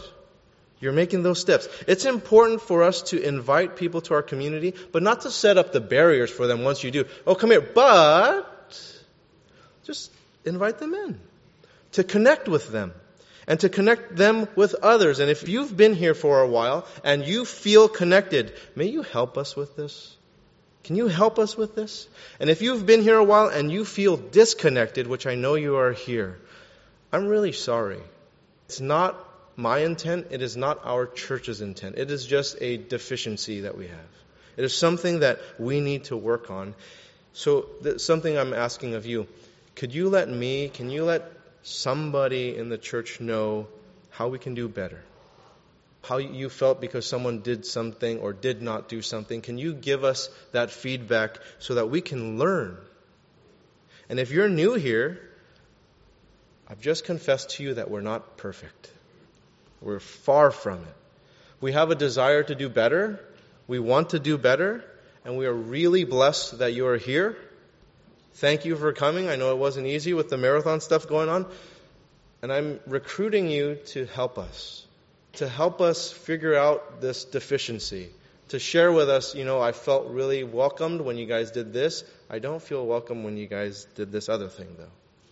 You're 0.79 0.93
making 0.93 1.23
those 1.23 1.41
steps. 1.41 1.67
It's 1.89 2.05
important 2.05 2.61
for 2.61 2.83
us 2.83 3.01
to 3.11 3.21
invite 3.21 3.75
people 3.75 3.99
to 4.03 4.13
our 4.13 4.21
community, 4.21 4.75
but 4.93 5.03
not 5.03 5.23
to 5.23 5.29
set 5.29 5.57
up 5.57 5.73
the 5.73 5.81
barriers 5.81 6.31
for 6.31 6.47
them 6.47 6.63
once 6.63 6.81
you 6.81 6.91
do. 6.91 7.03
Oh, 7.27 7.35
come 7.35 7.51
here. 7.51 7.59
But 7.59 8.47
just 9.83 10.09
invite 10.45 10.79
them 10.79 10.93
in 10.93 11.19
to 11.91 12.05
connect 12.05 12.47
with 12.47 12.69
them 12.69 12.93
and 13.47 13.59
to 13.59 13.69
connect 13.69 14.15
them 14.15 14.47
with 14.55 14.75
others. 14.75 15.19
And 15.19 15.29
if 15.29 15.47
you've 15.47 15.75
been 15.75 15.95
here 15.95 16.13
for 16.13 16.41
a 16.41 16.47
while 16.47 16.85
and 17.03 17.25
you 17.25 17.45
feel 17.45 17.87
connected, 17.87 18.53
may 18.75 18.87
you 18.87 19.01
help 19.01 19.37
us 19.37 19.55
with 19.55 19.75
this? 19.75 20.15
Can 20.83 20.95
you 20.95 21.07
help 21.07 21.39
us 21.39 21.55
with 21.55 21.75
this? 21.75 22.07
And 22.39 22.49
if 22.49 22.61
you've 22.61 22.85
been 22.85 23.01
here 23.01 23.17
a 23.17 23.23
while 23.23 23.47
and 23.47 23.71
you 23.71 23.85
feel 23.85 24.17
disconnected, 24.17 25.07
which 25.07 25.25
I 25.25 25.35
know 25.35 25.55
you 25.55 25.77
are 25.77 25.93
here, 25.93 26.39
I'm 27.11 27.27
really 27.27 27.53
sorry. 27.53 28.01
It's 28.67 28.81
not 28.81 29.17
my 29.55 29.79
intent. 29.79 30.27
It 30.31 30.41
is 30.41 30.57
not 30.57 30.79
our 30.83 31.05
church's 31.05 31.61
intent. 31.61 31.97
It 31.97 32.11
is 32.11 32.25
just 32.25 32.57
a 32.59 32.77
deficiency 32.77 33.61
that 33.61 33.77
we 33.77 33.87
have. 33.87 34.11
It 34.57 34.65
is 34.65 34.75
something 34.75 35.19
that 35.19 35.39
we 35.57 35.79
need 35.79 36.05
to 36.05 36.17
work 36.17 36.51
on. 36.51 36.75
So, 37.33 37.67
something 37.97 38.37
I'm 38.37 38.53
asking 38.53 38.93
of 38.93 39.05
you. 39.05 39.27
Could 39.75 39.93
you 39.93 40.09
let 40.09 40.29
me, 40.29 40.69
can 40.69 40.89
you 40.89 41.03
let 41.03 41.31
somebody 41.63 42.55
in 42.55 42.69
the 42.69 42.77
church 42.77 43.19
know 43.19 43.67
how 44.11 44.27
we 44.27 44.37
can 44.37 44.53
do 44.53 44.67
better. 44.67 45.01
How 46.03 46.17
you 46.17 46.49
felt 46.49 46.81
because 46.81 47.07
someone 47.07 47.39
did 47.39 47.65
something 47.65 48.19
or 48.19 48.33
did 48.33 48.61
not 48.61 48.89
do 48.89 49.01
something. 49.01 49.41
Can 49.41 49.57
you 49.57 49.73
give 49.73 50.03
us 50.03 50.29
that 50.51 50.69
feedback 50.69 51.37
so 51.59 51.75
that 51.75 51.89
we 51.89 52.01
can 52.01 52.37
learn? 52.37 52.77
And 54.09 54.19
if 54.19 54.31
you're 54.31 54.49
new 54.49 54.73
here, 54.73 55.21
I've 56.67 56.81
just 56.81 57.05
confessed 57.05 57.51
to 57.51 57.63
you 57.63 57.75
that 57.75 57.89
we're 57.89 58.01
not 58.01 58.37
perfect. 58.37 58.91
We're 59.81 60.01
far 60.01 60.51
from 60.51 60.79
it. 60.79 60.95
We 61.61 61.71
have 61.71 61.89
a 61.89 61.95
desire 61.95 62.43
to 62.43 62.55
do 62.55 62.67
better. 62.67 63.23
We 63.67 63.79
want 63.79 64.09
to 64.09 64.19
do 64.19 64.37
better. 64.37 64.83
And 65.23 65.37
we 65.37 65.45
are 65.45 65.53
really 65.53 66.03
blessed 66.03 66.59
that 66.59 66.73
you 66.73 66.87
are 66.87 66.97
here. 66.97 67.37
Thank 68.35 68.65
you 68.65 68.75
for 68.75 68.93
coming. 68.93 69.29
I 69.29 69.35
know 69.35 69.51
it 69.51 69.57
wasn't 69.57 69.87
easy 69.87 70.13
with 70.13 70.29
the 70.29 70.37
marathon 70.37 70.81
stuff 70.81 71.07
going 71.07 71.29
on. 71.29 71.45
And 72.41 72.51
I'm 72.51 72.79
recruiting 72.87 73.47
you 73.47 73.75
to 73.87 74.05
help 74.05 74.37
us, 74.37 74.85
to 75.33 75.47
help 75.47 75.81
us 75.81 76.11
figure 76.11 76.55
out 76.55 76.99
this 76.99 77.25
deficiency, 77.25 78.09
to 78.49 78.59
share 78.59 78.91
with 78.91 79.09
us, 79.09 79.33
you 79.33 79.45
know, 79.45 79.61
I 79.61 79.71
felt 79.71 80.07
really 80.09 80.43
welcomed 80.43 81.01
when 81.01 81.17
you 81.17 81.25
guys 81.25 81.51
did 81.51 81.73
this. 81.73 82.03
I 82.29 82.39
don't 82.39 82.61
feel 82.61 82.85
welcome 82.85 83.23
when 83.23 83.37
you 83.37 83.47
guys 83.47 83.85
did 83.95 84.11
this 84.11 84.29
other 84.29 84.49
thing, 84.49 84.75
though. 84.77 84.91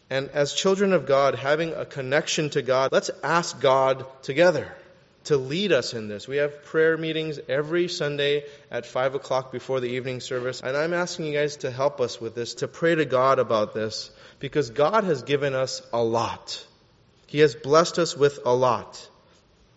And 0.10 0.30
as 0.30 0.54
children 0.54 0.94
of 0.94 1.06
God, 1.06 1.36
having 1.36 1.74
a 1.74 1.86
connection 1.86 2.50
to 2.52 2.62
God, 2.62 2.92
let's 2.92 3.10
ask 3.24 3.60
God 3.60 4.06
together 4.24 4.72
to 5.26 5.38
lead 5.38 5.72
us 5.72 5.94
in 5.94 6.08
this. 6.08 6.28
We 6.28 6.38
have 6.38 6.64
prayer 6.66 6.98
meetings 6.98 7.40
every 7.48 7.88
Sunday 7.88 8.46
at 8.70 8.86
5 8.86 9.16
o'clock 9.16 9.52
before 9.52 9.80
the 9.80 9.90
evening 9.90 10.20
service. 10.20 10.62
And 10.62 10.76
I'm 10.76 10.94
asking 10.94 11.26
you 11.26 11.34
guys 11.34 11.58
to 11.58 11.72
help 11.72 12.02
us 12.02 12.20
with 12.20 12.36
this, 12.36 12.56
to 12.56 12.68
pray 12.68 12.96
to 12.96 13.06
God 13.06 13.40
about 13.40 13.74
this, 13.74 14.10
because 14.40 14.70
God 14.72 15.04
has 15.04 15.24
given 15.24 15.54
us 15.54 15.82
a 15.94 16.04
lot. 16.04 16.66
He 17.28 17.40
has 17.40 17.56
blessed 17.56 18.00
us 18.00 18.18
with 18.18 18.40
a 18.46 18.54
lot. 18.54 19.08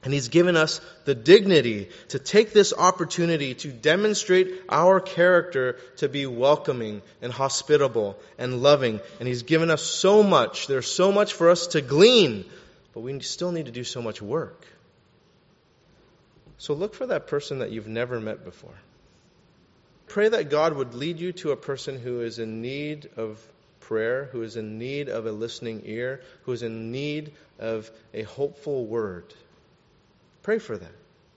And 0.02 0.12
He's 0.12 0.28
given 0.28 0.56
us 0.56 0.80
the 1.06 1.14
dignity 1.14 1.88
to 2.08 2.18
take 2.18 2.52
this 2.52 2.74
opportunity 2.76 3.54
to 3.54 3.68
demonstrate 3.68 4.48
our 4.68 5.00
character 5.00 5.78
to 5.96 6.08
be 6.08 6.26
welcoming 6.26 7.00
and 7.22 7.32
hospitable 7.32 8.18
and 8.38 8.62
loving. 8.62 9.00
And 9.18 9.26
He's 9.26 9.44
given 9.44 9.70
us 9.70 9.82
so 9.82 10.22
much. 10.22 10.66
There's 10.66 10.90
so 10.90 11.10
much 11.10 11.32
for 11.32 11.48
us 11.48 11.68
to 11.68 11.80
glean, 11.80 12.44
but 12.92 13.00
we 13.00 13.18
still 13.20 13.50
need 13.50 13.66
to 13.66 13.72
do 13.72 13.84
so 13.84 14.02
much 14.02 14.20
work. 14.20 14.66
So 16.58 16.74
look 16.74 16.94
for 16.94 17.06
that 17.06 17.26
person 17.26 17.58
that 17.58 17.70
you've 17.70 17.88
never 17.88 18.20
met 18.20 18.44
before. 18.44 18.74
Pray 20.06 20.28
that 20.28 20.50
God 20.50 20.74
would 20.74 20.94
lead 20.94 21.18
you 21.18 21.32
to 21.32 21.52
a 21.52 21.56
person 21.56 21.98
who 21.98 22.20
is 22.20 22.38
in 22.38 22.62
need 22.62 23.08
of 23.16 23.44
prayer, 23.80 24.28
who 24.32 24.42
is 24.42 24.56
in 24.56 24.78
need 24.78 25.08
of 25.08 25.26
a 25.26 25.32
listening 25.32 25.82
ear, 25.84 26.22
who 26.44 26.52
is 26.52 26.62
in 26.62 26.92
need 26.92 27.32
of 27.58 27.90
a 28.12 28.22
hopeful 28.22 28.86
word. 28.86 29.32
Pray 30.42 30.58
for 30.58 30.76
that. 30.76 30.92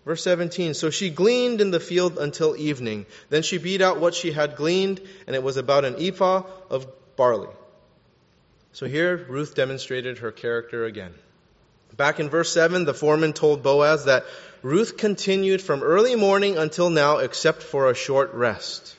Verse 0.06 0.24
17 0.24 0.74
So 0.74 0.90
she 0.90 1.10
gleaned 1.10 1.60
in 1.60 1.72
the 1.72 1.80
field 1.80 2.18
until 2.18 2.56
evening. 2.56 3.06
Then 3.30 3.44
she 3.44 3.58
beat 3.58 3.82
out 3.82 4.00
what 4.00 4.16
she 4.16 4.32
had 4.32 4.56
gleaned, 4.56 5.02
and 5.26 5.36
it 5.36 5.44
was 5.44 5.58
about 5.58 5.86
an 5.86 5.96
ephah 6.00 6.44
of 6.70 6.88
barley. 7.16 7.54
So 8.74 8.86
here 8.86 9.18
Ruth 9.18 9.56
demonstrated 9.56 10.20
her 10.20 10.32
character 10.32 10.86
again. 10.86 11.14
Back 11.96 12.20
in 12.20 12.30
verse 12.30 12.52
7, 12.52 12.86
the 12.86 12.94
foreman 12.94 13.34
told 13.34 13.64
Boaz 13.64 14.06
that 14.06 14.26
Ruth 14.62 14.98
continued 14.98 15.62
from 15.62 15.82
early 15.84 16.16
morning 16.16 16.58
until 16.58 16.90
now 16.90 17.18
except 17.18 17.64
for 17.64 17.90
a 17.90 17.96
short 17.96 18.34
rest. 18.34 18.96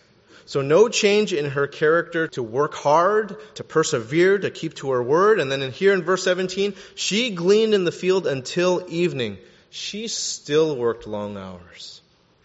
So 0.46 0.62
no 0.62 0.88
change 0.88 1.34
in 1.34 1.50
her 1.50 1.66
character 1.66 2.26
to 2.28 2.42
work 2.42 2.72
hard, 2.74 3.36
to 3.56 3.64
persevere, 3.64 4.38
to 4.38 4.50
keep 4.50 4.74
to 4.76 4.92
her 4.92 5.02
word. 5.02 5.40
And 5.40 5.52
then 5.52 5.60
in 5.60 5.72
here 5.72 5.92
in 5.92 6.02
verse 6.02 6.24
17, 6.24 6.74
she 6.94 7.30
gleaned 7.30 7.74
in 7.74 7.84
the 7.84 7.92
field 7.92 8.26
until 8.26 8.82
evening. 8.88 9.36
She 9.68 10.08
still 10.08 10.74
worked 10.74 11.06
long 11.06 11.36
hours. 11.36 12.00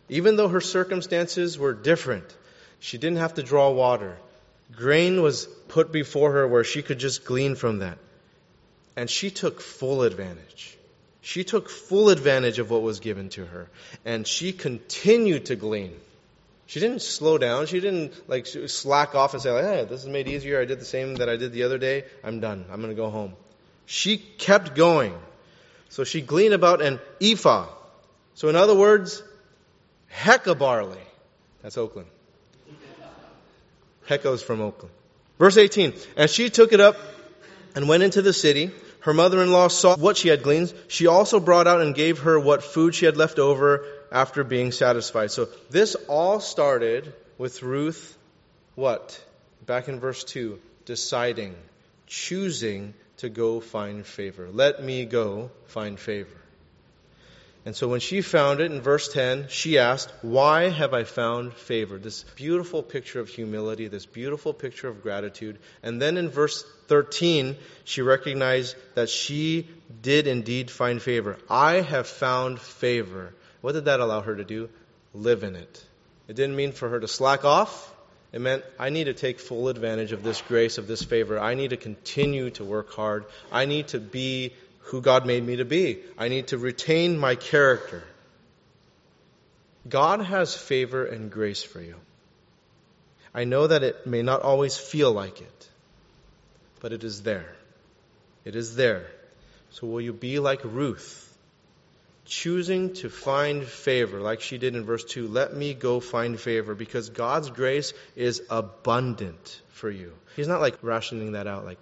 Even 0.10 0.36
though 0.36 0.50
her 0.50 0.60
circumstances 0.60 1.58
were 1.58 1.74
different, 1.74 2.26
she 2.80 2.98
didn't 2.98 3.20
have 3.20 3.36
to 3.36 3.44
draw 3.44 3.72
water. 3.72 4.18
Grain 4.76 5.22
was 5.22 5.46
put 5.70 5.94
before 5.94 6.34
her 6.34 6.48
where 6.48 6.66
she 6.66 6.82
could 6.82 7.00
just 7.00 7.24
glean 7.24 7.56
from 7.56 7.80
that. 7.80 7.98
And 8.96 9.10
she 9.10 9.32
took 9.32 9.60
full 9.62 10.04
advantage. 10.04 10.78
She 11.22 11.44
took 11.44 11.70
full 11.70 12.10
advantage 12.10 12.60
of 12.60 12.70
what 12.70 12.82
was 12.82 13.00
given 13.00 13.30
to 13.30 13.46
her. 13.46 13.70
And 14.06 14.28
she 14.28 14.52
continued 14.52 15.46
to 15.46 15.56
glean. 15.56 15.96
She 16.66 16.80
didn't 16.80 17.02
slow 17.02 17.38
down. 17.38 17.66
She 17.68 17.80
didn't 17.80 18.14
like 18.28 18.46
slack 18.46 19.16
off 19.16 19.34
and 19.34 19.42
say, 19.42 19.52
like, 19.52 19.64
hey, 19.64 19.86
this 19.86 20.02
is 20.02 20.08
made 20.08 20.28
easier. 20.28 20.60
I 20.60 20.66
did 20.66 20.80
the 20.80 20.86
same 20.86 21.16
that 21.16 21.30
I 21.30 21.38
did 21.38 21.52
the 21.54 21.64
other 21.64 21.78
day. 21.78 22.06
I'm 22.24 22.40
done. 22.40 22.66
I'm 22.72 22.82
going 22.82 22.96
to 22.96 23.02
go 23.02 23.10
home. 23.10 23.34
She 23.86 24.18
kept 24.18 24.76
going. 24.76 25.14
So 25.90 26.04
she 26.04 26.22
gleaned 26.22 26.54
about 26.54 26.82
an 26.82 27.00
ephah. 27.22 27.68
So 28.36 28.50
in 28.50 28.56
other 28.56 28.76
words, 28.76 29.22
hecka 30.12 30.58
barley. 30.58 30.98
That's 31.62 31.78
Oakland. 31.78 32.08
Hecko's 34.08 34.44
from 34.44 34.62
Oakland. 34.62 34.94
Verse 35.40 35.58
18. 35.58 35.94
And 36.18 36.30
she 36.30 36.50
took 36.50 36.74
it 36.74 36.80
up 36.80 36.98
and 37.76 37.88
went 37.88 38.04
into 38.04 38.22
the 38.22 38.34
city. 38.34 38.72
Her 39.04 39.14
mother-in-law 39.14 39.68
saw 39.68 39.98
what 39.98 40.16
she 40.16 40.30
had 40.30 40.44
gleaned. 40.44 40.74
She 40.88 41.08
also 41.08 41.42
brought 41.42 41.68
out 41.68 41.82
and 41.82 41.94
gave 41.94 42.20
her 42.20 42.40
what 42.40 42.64
food 42.64 42.96
she 42.96 43.06
had 43.06 43.18
left 43.18 43.38
over 43.38 43.86
after 44.10 44.46
being 44.46 44.72
satisfied. 44.72 45.32
So 45.32 45.50
this 45.70 45.96
all 46.08 46.40
started 46.40 47.14
with 47.38 47.62
Ruth, 47.64 48.18
what? 48.76 49.22
Back 49.66 49.90
in 49.90 50.00
verse 50.00 50.24
2, 50.24 50.58
deciding, 50.86 51.54
choosing 52.08 52.94
to 53.18 53.28
go 53.28 53.60
find 53.60 54.06
favor. 54.06 54.48
Let 54.50 54.82
me 54.82 55.04
go 55.04 55.52
find 55.66 56.00
favor. 56.00 56.43
And 57.66 57.74
so 57.76 57.88
when 57.88 58.02
she 58.02 58.22
found 58.22 58.60
it 58.60 58.72
in 58.72 58.82
verse 58.82 59.12
10, 59.14 59.48
she 59.48 59.78
asked, 59.78 60.12
Why 60.22 60.70
have 60.70 60.94
I 60.94 61.06
found 61.06 61.54
favor? 61.54 61.98
This 61.98 62.24
beautiful 62.36 62.84
picture 62.84 63.22
of 63.22 63.30
humility, 63.30 63.88
this 63.88 64.06
beautiful 64.06 64.54
picture 64.54 64.90
of 64.90 65.02
gratitude. 65.02 65.60
And 65.82 66.02
then 66.02 66.18
in 66.18 66.30
verse 66.30 66.66
13, 66.88 67.56
she 67.86 68.02
recognized 68.02 68.76
that 68.96 69.10
she 69.10 69.70
did 70.02 70.28
indeed 70.28 70.70
find 70.70 71.02
favor. 71.02 71.38
I 71.50 71.82
have 71.82 72.08
found 72.08 72.60
favor. 72.60 73.34
What 73.62 73.72
did 73.72 73.86
that 73.86 74.02
allow 74.02 74.20
her 74.22 74.36
to 74.36 74.44
do? 74.44 74.70
Live 75.14 75.44
in 75.44 75.56
it. 75.56 75.86
It 76.28 76.36
didn't 76.36 76.58
mean 76.58 76.74
for 76.74 76.90
her 76.90 77.00
to 77.00 77.08
slack 77.08 77.46
off. 77.46 77.92
It 78.34 78.42
meant 78.42 78.64
I 78.80 78.90
need 78.90 79.06
to 79.06 79.14
take 79.14 79.40
full 79.40 79.70
advantage 79.70 80.12
of 80.12 80.24
this 80.24 80.42
grace, 80.42 80.80
of 80.80 80.88
this 80.88 81.04
favor. 81.04 81.40
I 81.40 81.54
need 81.54 81.70
to 81.70 81.78
continue 81.78 82.50
to 82.52 82.66
work 82.66 82.92
hard. 82.92 83.26
I 83.52 83.66
need 83.66 83.90
to 83.90 84.00
be 84.00 84.54
who 84.84 85.02
God 85.02 85.26
made 85.26 85.44
me 85.44 85.58
to 85.58 85.66
be. 85.66 86.00
I 86.18 86.28
need 86.30 86.48
to 86.48 86.58
retain 86.58 87.18
my 87.18 87.36
character. 87.36 88.04
God 89.88 90.22
has 90.22 90.56
favor 90.56 91.06
and 91.06 91.32
grace 91.32 91.64
for 91.64 91.82
you. 91.82 91.96
I 93.34 93.44
know 93.44 93.68
that 93.68 93.84
it 93.84 94.06
may 94.06 94.22
not 94.22 94.42
always 94.42 94.78
feel 94.78 95.12
like 95.12 95.42
it, 95.42 95.70
but 96.80 96.94
it 96.94 97.04
is 97.04 97.24
there. 97.24 97.56
It 98.46 98.56
is 98.56 98.76
there. 98.76 99.08
So 99.72 99.88
will 99.88 100.02
you 100.02 100.14
be 100.14 100.40
like 100.40 100.64
Ruth? 100.64 101.34
choosing 102.26 102.94
to 102.94 103.10
find 103.10 103.64
favor, 103.66 104.20
like 104.20 104.42
she 104.42 104.58
did 104.58 104.76
in 104.76 104.86
verse 104.86 105.04
2. 105.04 105.28
Let 105.28 105.54
me 105.54 105.74
go 105.74 106.00
find 106.00 106.40
favor 106.40 106.76
because 106.76 107.10
God's 107.10 107.50
grace 107.50 107.94
is 108.16 108.42
abundant 108.50 109.62
for 109.70 109.90
you. 109.90 110.14
He's 110.36 110.48
not 110.48 110.62
like 110.62 110.78
rationing 110.82 111.34
that 111.34 111.48
out, 111.48 111.66
like, 111.66 111.80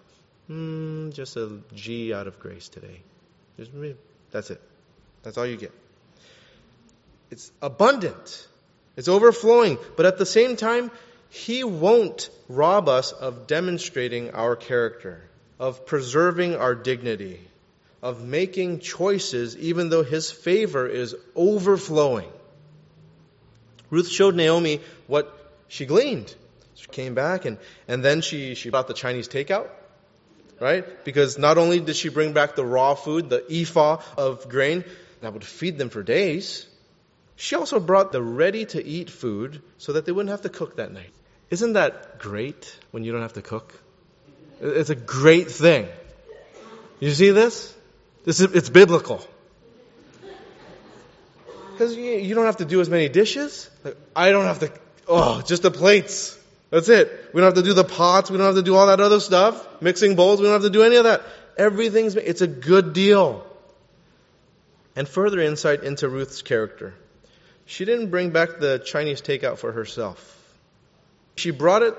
hmm, 0.52 1.12
just 1.12 1.38
a 1.38 1.60
G 1.74 2.14
out 2.14 2.28
of 2.28 2.40
grace 2.40 2.70
today. 2.70 3.02
Just, 3.58 3.72
that's 4.32 4.50
it. 4.50 4.62
That's 5.24 5.38
all 5.38 5.46
you 5.46 5.58
get. 5.58 5.72
It's 7.30 7.52
abundant, 7.62 8.48
it's 8.98 9.08
overflowing, 9.08 9.78
but 9.96 10.06
at 10.06 10.18
the 10.18 10.26
same 10.26 10.56
time, 10.56 10.92
He 11.30 11.64
won't 11.64 12.30
rob 12.50 12.90
us 12.90 13.14
of 13.14 13.48
demonstrating 13.48 14.32
our 14.32 14.56
character, 14.56 15.22
of 15.60 15.86
preserving 15.86 16.56
our 16.56 16.76
dignity 16.76 17.40
of 18.02 18.24
making 18.24 18.80
choices 18.80 19.56
even 19.58 19.90
though 19.90 20.04
his 20.04 20.32
favor 20.32 20.88
is 20.88 21.16
overflowing. 21.36 22.30
Ruth 23.90 24.10
showed 24.10 24.36
Naomi 24.36 24.82
what 25.08 25.38
she 25.68 25.86
gleaned. 25.86 26.34
She 26.76 26.88
came 26.88 27.14
back 27.14 27.46
and, 27.46 27.58
and 27.88 28.04
then 28.04 28.22
she, 28.22 28.56
she 28.56 28.70
bought 28.70 28.88
the 28.88 28.94
Chinese 28.94 29.28
takeout, 29.28 29.70
right? 30.62 31.04
Because 31.04 31.40
not 31.40 31.58
only 31.58 31.80
did 31.80 31.96
she 31.96 32.10
bring 32.10 32.34
back 32.34 32.56
the 32.56 32.64
raw 32.64 32.94
food, 32.94 33.30
the 33.30 33.44
ephah 33.50 33.98
of 34.16 34.48
grain 34.48 34.86
that 35.22 35.34
would 35.34 35.44
feed 35.44 35.80
them 35.80 35.90
for 35.90 36.04
days, 36.04 36.68
she 37.36 37.56
also 37.56 37.80
brought 37.80 38.12
the 38.12 38.22
ready 38.22 38.66
to 38.68 38.86
eat 38.86 39.10
food 39.10 39.62
so 39.80 39.94
that 39.94 40.06
they 40.06 40.12
wouldn't 40.12 40.30
have 40.30 40.44
to 40.44 40.50
cook 40.50 40.76
that 40.78 40.94
night. 40.94 41.12
Isn't 41.50 41.74
that 41.74 42.20
great 42.20 42.80
when 42.92 43.04
you 43.04 43.12
don't 43.12 43.24
have 43.24 43.34
to 43.34 43.42
cook? 43.42 43.74
It's 44.62 44.92
a 44.92 44.96
great 44.96 45.50
thing. 45.50 45.88
You 47.00 47.10
see 47.12 47.32
this? 47.32 47.76
This 48.24 48.40
is, 48.40 48.54
it's 48.54 48.70
biblical. 48.70 49.26
Because 51.72 51.96
you, 51.96 52.36
don't 52.36 52.46
have 52.46 52.58
to 52.58 52.66
do 52.66 52.80
as 52.80 52.90
many 52.90 53.10
dishes. 53.10 53.68
Like, 53.84 53.98
I 54.16 54.30
don't 54.30 54.46
have 54.46 54.60
to, 54.60 54.72
oh, 55.08 55.42
just 55.42 55.64
the 55.64 55.72
plates. 55.72 56.38
That's 56.72 56.90
it. 56.90 57.30
We 57.34 57.42
don't 57.42 57.56
have 57.56 57.64
to 57.64 57.70
do 57.70 57.74
the 57.74 57.84
pots. 57.84 58.32
We 58.32 58.38
don't 58.38 58.48
have 58.48 58.56
to 58.56 58.64
do 58.64 58.76
all 58.76 58.88
that 58.88 59.00
other 59.00 59.20
stuff. 59.20 59.82
Mixing 59.82 60.16
bowls. 60.16 60.40
We 60.40 60.46
don't 60.48 60.54
have 60.54 60.64
to 60.64 60.70
do 60.70 60.84
any 60.84 60.96
of 60.96 61.04
that. 61.04 61.22
Everything's, 61.58 62.16
it's 62.16 62.42
a 62.42 62.48
good 62.48 62.94
deal. 62.94 63.46
And 64.96 65.08
further 65.08 65.40
insight 65.40 65.84
into 65.84 66.10
Ruth's 66.10 66.42
character. 66.42 66.94
She 67.66 67.86
didn't 67.86 68.10
bring 68.10 68.32
back 68.32 68.60
the 68.60 68.80
Chinese 68.80 69.22
takeout 69.22 69.58
for 69.58 69.72
herself. 69.72 70.38
She 71.36 71.52
brought 71.52 71.84
it 71.84 71.96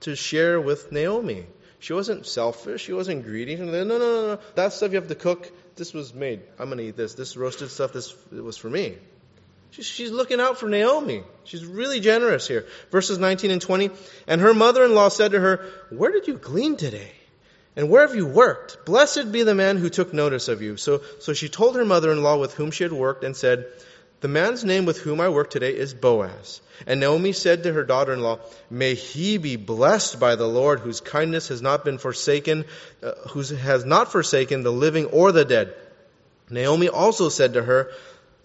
to 0.00 0.16
share 0.16 0.60
with 0.60 0.92
Naomi. 0.92 1.46
She 1.80 1.92
wasn't 1.92 2.26
selfish. 2.26 2.82
She 2.82 2.92
wasn't 2.92 3.24
greedy. 3.24 3.56
no, 3.56 3.64
no, 3.64 3.84
no, 3.84 3.98
no. 3.98 4.38
That 4.54 4.72
stuff 4.72 4.92
you 4.92 4.96
have 4.96 5.08
to 5.08 5.16
cook 5.16 5.50
this 5.76 5.92
was 5.92 6.14
made. 6.14 6.40
I'm 6.58 6.66
going 6.66 6.78
to 6.78 6.84
eat 6.84 6.96
this. 6.96 7.14
This 7.14 7.36
roasted 7.36 7.70
stuff, 7.70 7.92
this 7.92 8.14
was 8.30 8.56
for 8.56 8.70
me. 8.70 8.96
She's, 9.72 10.10
looking 10.10 10.38
out 10.38 10.58
for 10.58 10.68
Naomi. 10.68 11.22
She's 11.44 11.64
really 11.64 12.00
generous 12.00 12.46
here. 12.46 12.66
Verses 12.90 13.18
19 13.18 13.50
and 13.50 13.62
20. 13.62 13.90
And 14.26 14.40
her 14.42 14.52
mother 14.52 14.84
in 14.84 14.94
law 14.94 15.08
said 15.08 15.32
to 15.32 15.40
her, 15.40 15.66
Where 15.88 16.12
did 16.12 16.28
you 16.28 16.34
glean 16.34 16.76
today? 16.76 17.10
And 17.74 17.88
where 17.88 18.06
have 18.06 18.14
you 18.14 18.26
worked? 18.26 18.84
Blessed 18.84 19.32
be 19.32 19.44
the 19.44 19.54
man 19.54 19.78
who 19.78 19.88
took 19.88 20.12
notice 20.12 20.48
of 20.48 20.60
you. 20.60 20.76
So, 20.76 21.00
so 21.20 21.32
she 21.32 21.48
told 21.48 21.76
her 21.76 21.86
mother 21.86 22.12
in 22.12 22.22
law 22.22 22.36
with 22.36 22.52
whom 22.52 22.70
she 22.70 22.84
had 22.84 22.92
worked 22.92 23.24
and 23.24 23.34
said, 23.34 23.66
The 24.20 24.28
man's 24.28 24.62
name 24.62 24.84
with 24.84 24.98
whom 24.98 25.22
I 25.22 25.30
work 25.30 25.48
today 25.48 25.74
is 25.74 25.94
Boaz. 25.94 26.60
And 26.86 27.00
Naomi 27.00 27.32
said 27.32 27.62
to 27.62 27.72
her 27.72 27.84
daughter 27.84 28.12
in 28.12 28.20
law, 28.20 28.40
May 28.68 28.94
he 28.94 29.38
be 29.38 29.56
blessed 29.56 30.20
by 30.20 30.36
the 30.36 30.46
Lord, 30.46 30.80
whose 30.80 31.00
kindness 31.00 31.48
has 31.48 31.62
not 31.62 31.82
been 31.82 31.96
forsaken, 31.96 32.66
uh, 33.02 33.12
who 33.30 33.40
has 33.40 33.86
not 33.86 34.12
forsaken 34.12 34.64
the 34.64 34.72
living 34.72 35.06
or 35.06 35.32
the 35.32 35.46
dead. 35.46 35.74
Naomi 36.50 36.90
also 36.90 37.30
said 37.30 37.54
to 37.54 37.62
her, 37.62 37.90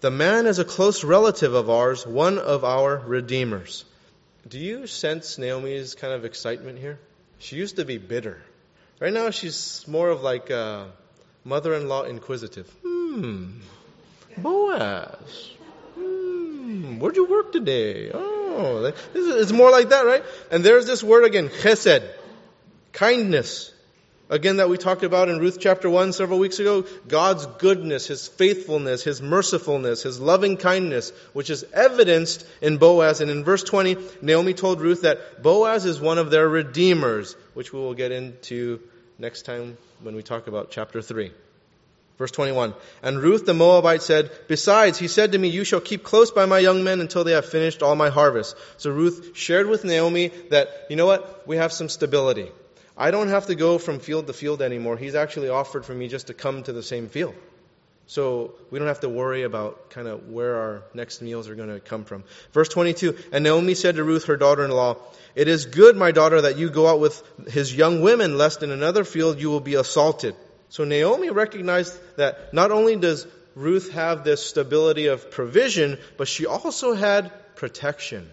The 0.00 0.10
man 0.12 0.46
is 0.46 0.60
a 0.60 0.64
close 0.64 1.02
relative 1.02 1.54
of 1.54 1.68
ours, 1.68 2.06
one 2.06 2.38
of 2.38 2.64
our 2.64 2.96
redeemers. 2.96 3.84
Do 4.48 4.58
you 4.58 4.86
sense 4.86 5.38
Naomi's 5.38 5.96
kind 5.96 6.12
of 6.12 6.24
excitement 6.24 6.78
here? 6.78 7.00
She 7.40 7.56
used 7.56 7.76
to 7.76 7.84
be 7.84 7.98
bitter. 7.98 8.40
Right 9.00 9.12
now, 9.12 9.30
she's 9.30 9.84
more 9.88 10.08
of 10.08 10.22
like 10.22 10.50
a 10.50 10.92
mother 11.44 11.74
in 11.74 11.88
law 11.88 12.04
inquisitive. 12.04 12.68
Hmm, 12.84 13.58
Boaz. 14.36 15.50
Hmm, 15.94 17.00
where'd 17.00 17.16
you 17.16 17.26
work 17.26 17.52
today? 17.52 18.12
Oh, 18.14 18.92
it's 19.14 19.52
more 19.52 19.70
like 19.72 19.88
that, 19.88 20.06
right? 20.06 20.22
And 20.52 20.62
there's 20.62 20.86
this 20.86 21.02
word 21.02 21.24
again, 21.24 21.48
chesed, 21.48 22.08
kindness. 22.92 23.72
Again, 24.30 24.58
that 24.58 24.68
we 24.68 24.76
talked 24.76 25.04
about 25.04 25.30
in 25.30 25.38
Ruth 25.38 25.58
chapter 25.58 25.88
1 25.88 26.12
several 26.12 26.38
weeks 26.38 26.58
ago. 26.58 26.84
God's 27.06 27.46
goodness, 27.46 28.06
His 28.06 28.28
faithfulness, 28.28 29.02
His 29.02 29.22
mercifulness, 29.22 30.02
His 30.02 30.20
loving 30.20 30.58
kindness, 30.58 31.12
which 31.32 31.48
is 31.48 31.64
evidenced 31.72 32.46
in 32.60 32.76
Boaz. 32.76 33.22
And 33.22 33.30
in 33.30 33.42
verse 33.42 33.62
20, 33.64 33.96
Naomi 34.20 34.52
told 34.52 34.82
Ruth 34.82 35.02
that 35.02 35.42
Boaz 35.42 35.86
is 35.86 35.98
one 35.98 36.18
of 36.18 36.30
their 36.30 36.46
redeemers, 36.46 37.36
which 37.54 37.72
we 37.72 37.80
will 37.80 37.94
get 37.94 38.12
into 38.12 38.80
next 39.18 39.42
time 39.42 39.78
when 40.02 40.14
we 40.14 40.22
talk 40.22 40.46
about 40.46 40.70
chapter 40.70 41.00
3. 41.00 41.32
Verse 42.18 42.30
21. 42.32 42.74
And 43.02 43.22
Ruth 43.22 43.46
the 43.46 43.54
Moabite 43.54 44.02
said, 44.02 44.30
Besides, 44.46 44.98
he 44.98 45.08
said 45.08 45.32
to 45.32 45.38
me, 45.38 45.48
You 45.48 45.64
shall 45.64 45.80
keep 45.80 46.02
close 46.02 46.32
by 46.32 46.44
my 46.44 46.58
young 46.58 46.84
men 46.84 47.00
until 47.00 47.24
they 47.24 47.32
have 47.32 47.46
finished 47.46 47.82
all 47.82 47.94
my 47.94 48.10
harvest. 48.10 48.56
So 48.76 48.90
Ruth 48.90 49.30
shared 49.34 49.68
with 49.68 49.84
Naomi 49.84 50.32
that, 50.50 50.68
you 50.90 50.96
know 50.96 51.06
what? 51.06 51.46
We 51.46 51.56
have 51.56 51.72
some 51.72 51.88
stability. 51.88 52.50
I 52.98 53.12
don't 53.12 53.28
have 53.28 53.46
to 53.46 53.54
go 53.54 53.78
from 53.78 54.00
field 54.00 54.26
to 54.26 54.32
field 54.32 54.60
anymore. 54.60 54.96
He's 54.96 55.14
actually 55.14 55.48
offered 55.48 55.86
for 55.86 55.94
me 55.94 56.08
just 56.08 56.26
to 56.26 56.34
come 56.34 56.64
to 56.64 56.72
the 56.72 56.82
same 56.82 57.08
field. 57.08 57.36
So 58.08 58.54
we 58.70 58.78
don't 58.78 58.88
have 58.88 59.00
to 59.00 59.08
worry 59.08 59.42
about 59.44 59.90
kind 59.90 60.08
of 60.08 60.28
where 60.28 60.56
our 60.56 60.82
next 60.94 61.22
meals 61.22 61.48
are 61.48 61.54
going 61.54 61.68
to 61.68 61.78
come 61.78 62.04
from. 62.04 62.24
Verse 62.52 62.68
22. 62.70 63.16
And 63.32 63.44
Naomi 63.44 63.74
said 63.74 63.96
to 63.96 64.04
Ruth, 64.04 64.24
her 64.24 64.36
daughter-in-law, 64.36 64.96
It 65.36 65.46
is 65.46 65.66
good, 65.66 65.94
my 65.94 66.10
daughter, 66.10 66.40
that 66.40 66.58
you 66.58 66.70
go 66.70 66.88
out 66.88 66.98
with 66.98 67.22
his 67.48 67.72
young 67.72 68.00
women, 68.00 68.36
lest 68.36 68.64
in 68.64 68.72
another 68.72 69.04
field 69.04 69.38
you 69.38 69.50
will 69.50 69.60
be 69.60 69.74
assaulted. 69.74 70.34
So 70.70 70.84
Naomi 70.84 71.30
recognized 71.30 71.96
that 72.16 72.52
not 72.52 72.72
only 72.72 72.96
does 72.96 73.26
Ruth 73.54 73.92
have 73.92 74.24
this 74.24 74.44
stability 74.44 75.06
of 75.06 75.30
provision, 75.30 75.98
but 76.16 76.26
she 76.26 76.46
also 76.46 76.94
had 76.94 77.30
protection. 77.54 78.30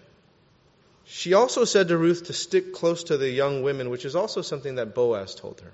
She 1.06 1.34
also 1.34 1.66
said 1.66 1.90
to 1.90 1.98
Ruth 1.98 2.26
to 2.26 2.34
stick 2.34 2.74
close 2.74 3.06
to 3.06 3.18
the 3.18 3.30
young 3.30 3.62
women, 3.62 3.90
which 3.90 4.06
is 4.06 4.16
also 4.16 4.42
something 4.42 4.76
that 4.76 4.96
Boaz 4.96 5.36
told 5.36 5.62
her. 5.62 5.72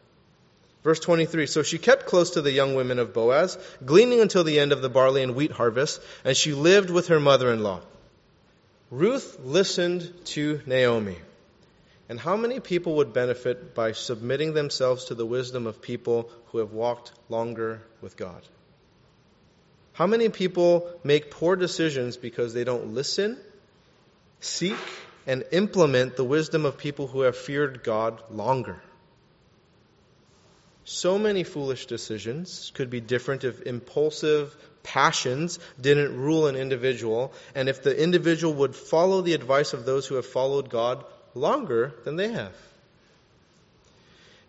Verse 0.84 0.99
23 0.99 1.47
So 1.47 1.63
she 1.63 1.77
kept 1.77 2.05
close 2.05 2.32
to 2.32 2.41
the 2.41 2.51
young 2.51 2.75
women 2.75 2.99
of 2.99 3.13
Boaz, 3.13 3.57
gleaning 3.86 4.19
until 4.19 4.43
the 4.43 4.59
end 4.59 4.71
of 4.71 4.82
the 4.82 4.89
barley 4.89 5.23
and 5.23 5.36
wheat 5.36 5.51
harvest, 5.51 6.01
and 6.25 6.36
she 6.36 6.53
lived 6.53 6.89
with 6.89 7.07
her 7.07 7.19
mother 7.19 7.51
in 7.53 7.63
law. 7.63 7.82
Ruth 8.89 9.39
listened 9.43 10.11
to 10.25 10.61
Naomi. 10.65 11.17
And 12.09 12.19
how 12.19 12.36
many 12.36 12.59
people 12.59 12.95
would 12.95 13.13
benefit 13.13 13.73
by 13.73 13.93
submitting 13.93 14.53
themselves 14.53 15.05
to 15.05 15.15
the 15.15 15.25
wisdom 15.25 15.65
of 15.65 15.82
people 15.82 16.29
who 16.47 16.57
have 16.57 16.73
walked 16.73 17.13
longer 17.29 17.82
with 18.01 18.17
God? 18.17 18.41
How 19.93 20.07
many 20.07 20.27
people 20.27 20.89
make 21.05 21.32
poor 21.32 21.55
decisions 21.55 22.17
because 22.17 22.53
they 22.53 22.65
don't 22.65 22.93
listen, 22.93 23.38
seek, 24.41 24.75
and 25.28 25.43
implement 25.51 26.15
the 26.15 26.24
wisdom 26.24 26.65
of 26.65 26.78
people 26.78 27.07
who 27.07 27.22
have 27.22 27.38
feared 27.38 27.84
God 27.84 28.22
longer? 28.30 28.82
So 30.84 31.19
many 31.19 31.43
foolish 31.43 31.86
decisions 31.86 32.72
could 32.74 32.89
be 32.89 33.01
different 33.01 33.43
if 33.43 33.61
impulsive 33.61 34.55
passions 34.84 35.59
didn't 35.80 36.17
rule 36.17 36.47
an 36.47 36.55
individual, 36.55 37.34
and 37.53 37.69
if 37.69 37.84
the 37.84 37.95
individual 37.95 38.53
would 38.55 38.76
follow 38.76 39.22
the 39.22 39.34
advice 39.34 39.74
of 39.74 39.86
those 39.86 40.07
who 40.07 40.15
have 40.15 40.26
followed 40.26 40.69
God 40.69 41.05
longer 41.36 41.93
than 42.03 42.15
they 42.15 42.32
have. 42.32 42.55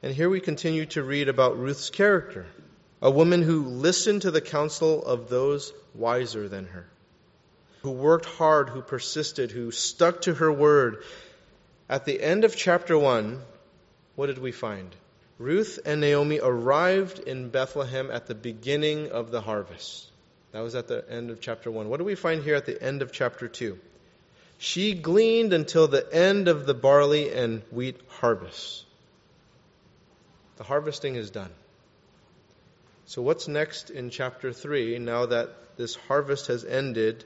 And 0.02 0.14
here 0.14 0.30
we 0.30 0.40
continue 0.40 0.86
to 0.86 1.02
read 1.02 1.28
about 1.28 1.58
Ruth's 1.58 1.90
character 1.90 2.46
a 3.02 3.10
woman 3.10 3.42
who 3.42 3.64
listened 3.64 4.22
to 4.22 4.30
the 4.30 4.40
counsel 4.40 5.04
of 5.04 5.28
those 5.28 5.72
wiser 5.92 6.48
than 6.48 6.66
her, 6.66 6.86
who 7.82 7.90
worked 7.90 8.26
hard, 8.26 8.68
who 8.68 8.80
persisted, 8.82 9.50
who 9.50 9.70
stuck 9.70 10.22
to 10.22 10.34
her 10.34 10.52
word. 10.52 11.02
At 11.88 12.04
the 12.04 12.22
end 12.22 12.44
of 12.44 12.56
chapter 12.56 12.96
1, 12.96 13.40
what 14.14 14.26
did 14.26 14.38
we 14.38 14.52
find? 14.52 14.94
Ruth 15.38 15.80
and 15.84 16.00
Naomi 16.00 16.38
arrived 16.40 17.18
in 17.18 17.48
Bethlehem 17.48 18.10
at 18.10 18.26
the 18.26 18.34
beginning 18.34 19.10
of 19.10 19.30
the 19.30 19.40
harvest. 19.40 20.08
That 20.52 20.60
was 20.60 20.74
at 20.74 20.86
the 20.86 21.04
end 21.10 21.30
of 21.30 21.40
chapter 21.40 21.70
1. 21.70 21.88
What 21.88 21.96
do 21.96 22.04
we 22.04 22.14
find 22.14 22.42
here 22.42 22.54
at 22.54 22.66
the 22.66 22.80
end 22.80 23.02
of 23.02 23.10
chapter 23.10 23.48
2? 23.48 23.78
She 24.58 24.94
gleaned 24.94 25.52
until 25.52 25.88
the 25.88 26.06
end 26.14 26.46
of 26.46 26.66
the 26.66 26.74
barley 26.74 27.32
and 27.32 27.62
wheat 27.72 28.00
harvest. 28.20 28.84
The 30.56 30.64
harvesting 30.64 31.16
is 31.16 31.30
done. 31.30 31.50
So, 33.06 33.22
what's 33.22 33.48
next 33.48 33.90
in 33.90 34.10
chapter 34.10 34.52
3 34.52 35.00
now 35.00 35.26
that 35.26 35.76
this 35.76 35.96
harvest 35.96 36.46
has 36.46 36.64
ended, 36.64 37.24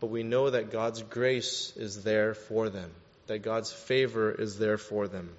but 0.00 0.08
we 0.08 0.22
know 0.22 0.50
that 0.50 0.70
God's 0.70 1.02
grace 1.02 1.72
is 1.76 2.02
there 2.02 2.34
for 2.34 2.68
them, 2.68 2.90
that 3.26 3.40
God's 3.40 3.72
favor 3.72 4.30
is 4.30 4.58
there 4.58 4.78
for 4.78 5.08
them? 5.08 5.30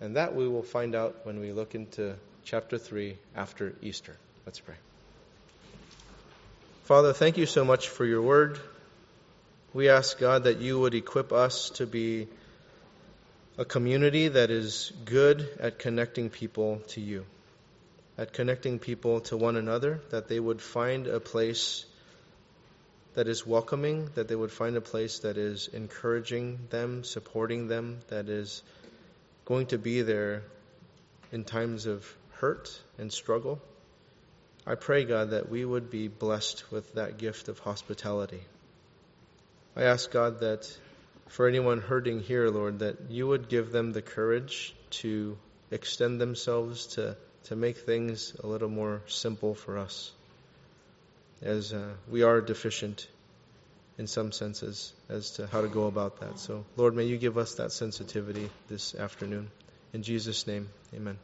And 0.00 0.16
that 0.16 0.34
we 0.34 0.48
will 0.48 0.62
find 0.62 0.94
out 0.94 1.24
when 1.24 1.40
we 1.40 1.52
look 1.52 1.74
into 1.74 2.14
chapter 2.44 2.78
3 2.78 3.16
after 3.36 3.74
Easter. 3.82 4.16
Let's 4.46 4.60
pray. 4.60 4.76
Father, 6.84 7.12
thank 7.12 7.36
you 7.36 7.46
so 7.46 7.64
much 7.64 7.88
for 7.88 8.06
your 8.06 8.22
word. 8.22 8.58
We 9.74 9.90
ask, 9.90 10.18
God, 10.18 10.44
that 10.44 10.58
you 10.58 10.80
would 10.80 10.94
equip 10.94 11.32
us 11.32 11.70
to 11.70 11.86
be 11.86 12.28
a 13.58 13.64
community 13.64 14.28
that 14.28 14.50
is 14.50 14.92
good 15.04 15.46
at 15.60 15.78
connecting 15.78 16.30
people 16.30 16.80
to 16.88 17.00
you, 17.00 17.26
at 18.16 18.32
connecting 18.32 18.78
people 18.78 19.20
to 19.22 19.36
one 19.36 19.56
another, 19.56 20.00
that 20.10 20.28
they 20.28 20.40
would 20.40 20.62
find 20.62 21.06
a 21.06 21.20
place 21.20 21.84
that 23.18 23.26
is 23.26 23.44
welcoming, 23.44 24.08
that 24.14 24.28
they 24.28 24.36
would 24.36 24.52
find 24.52 24.76
a 24.76 24.80
place 24.80 25.18
that 25.18 25.36
is 25.36 25.68
encouraging 25.72 26.56
them, 26.70 27.02
supporting 27.02 27.66
them, 27.66 27.98
that 28.10 28.28
is 28.28 28.62
going 29.44 29.66
to 29.66 29.76
be 29.76 30.02
there 30.02 30.44
in 31.32 31.42
times 31.42 31.86
of 31.86 32.06
hurt 32.34 32.80
and 32.96 33.12
struggle. 33.12 33.60
I 34.64 34.76
pray, 34.76 35.04
God, 35.04 35.30
that 35.30 35.48
we 35.48 35.64
would 35.64 35.90
be 35.90 36.06
blessed 36.06 36.70
with 36.70 36.94
that 36.94 37.18
gift 37.18 37.48
of 37.48 37.58
hospitality. 37.58 38.42
I 39.74 39.82
ask 39.82 40.08
God 40.12 40.38
that 40.38 40.72
for 41.26 41.48
anyone 41.48 41.80
hurting 41.80 42.20
here, 42.20 42.48
Lord, 42.50 42.78
that 42.78 43.10
you 43.10 43.26
would 43.26 43.48
give 43.48 43.72
them 43.72 43.92
the 43.92 44.00
courage 44.00 44.76
to 45.02 45.36
extend 45.72 46.20
themselves 46.20 46.86
to, 46.94 47.16
to 47.46 47.56
make 47.56 47.78
things 47.78 48.36
a 48.44 48.46
little 48.46 48.68
more 48.68 49.02
simple 49.08 49.56
for 49.56 49.76
us, 49.76 50.12
as 51.42 51.72
uh, 51.72 51.88
we 52.10 52.22
are 52.22 52.40
deficient 52.40 53.06
in 53.98 54.06
some 54.06 54.32
senses 54.32 54.92
as 55.08 55.32
to 55.32 55.46
how 55.46 55.60
to 55.60 55.68
go 55.68 55.86
about 55.86 56.20
that. 56.20 56.38
So, 56.38 56.64
Lord, 56.76 56.94
may 56.94 57.04
you 57.04 57.18
give 57.18 57.36
us 57.36 57.54
that 57.56 57.72
sensitivity 57.72 58.48
this 58.68 58.94
afternoon. 58.94 59.50
In 59.92 60.02
Jesus' 60.02 60.46
name, 60.46 60.68
amen. 60.94 61.18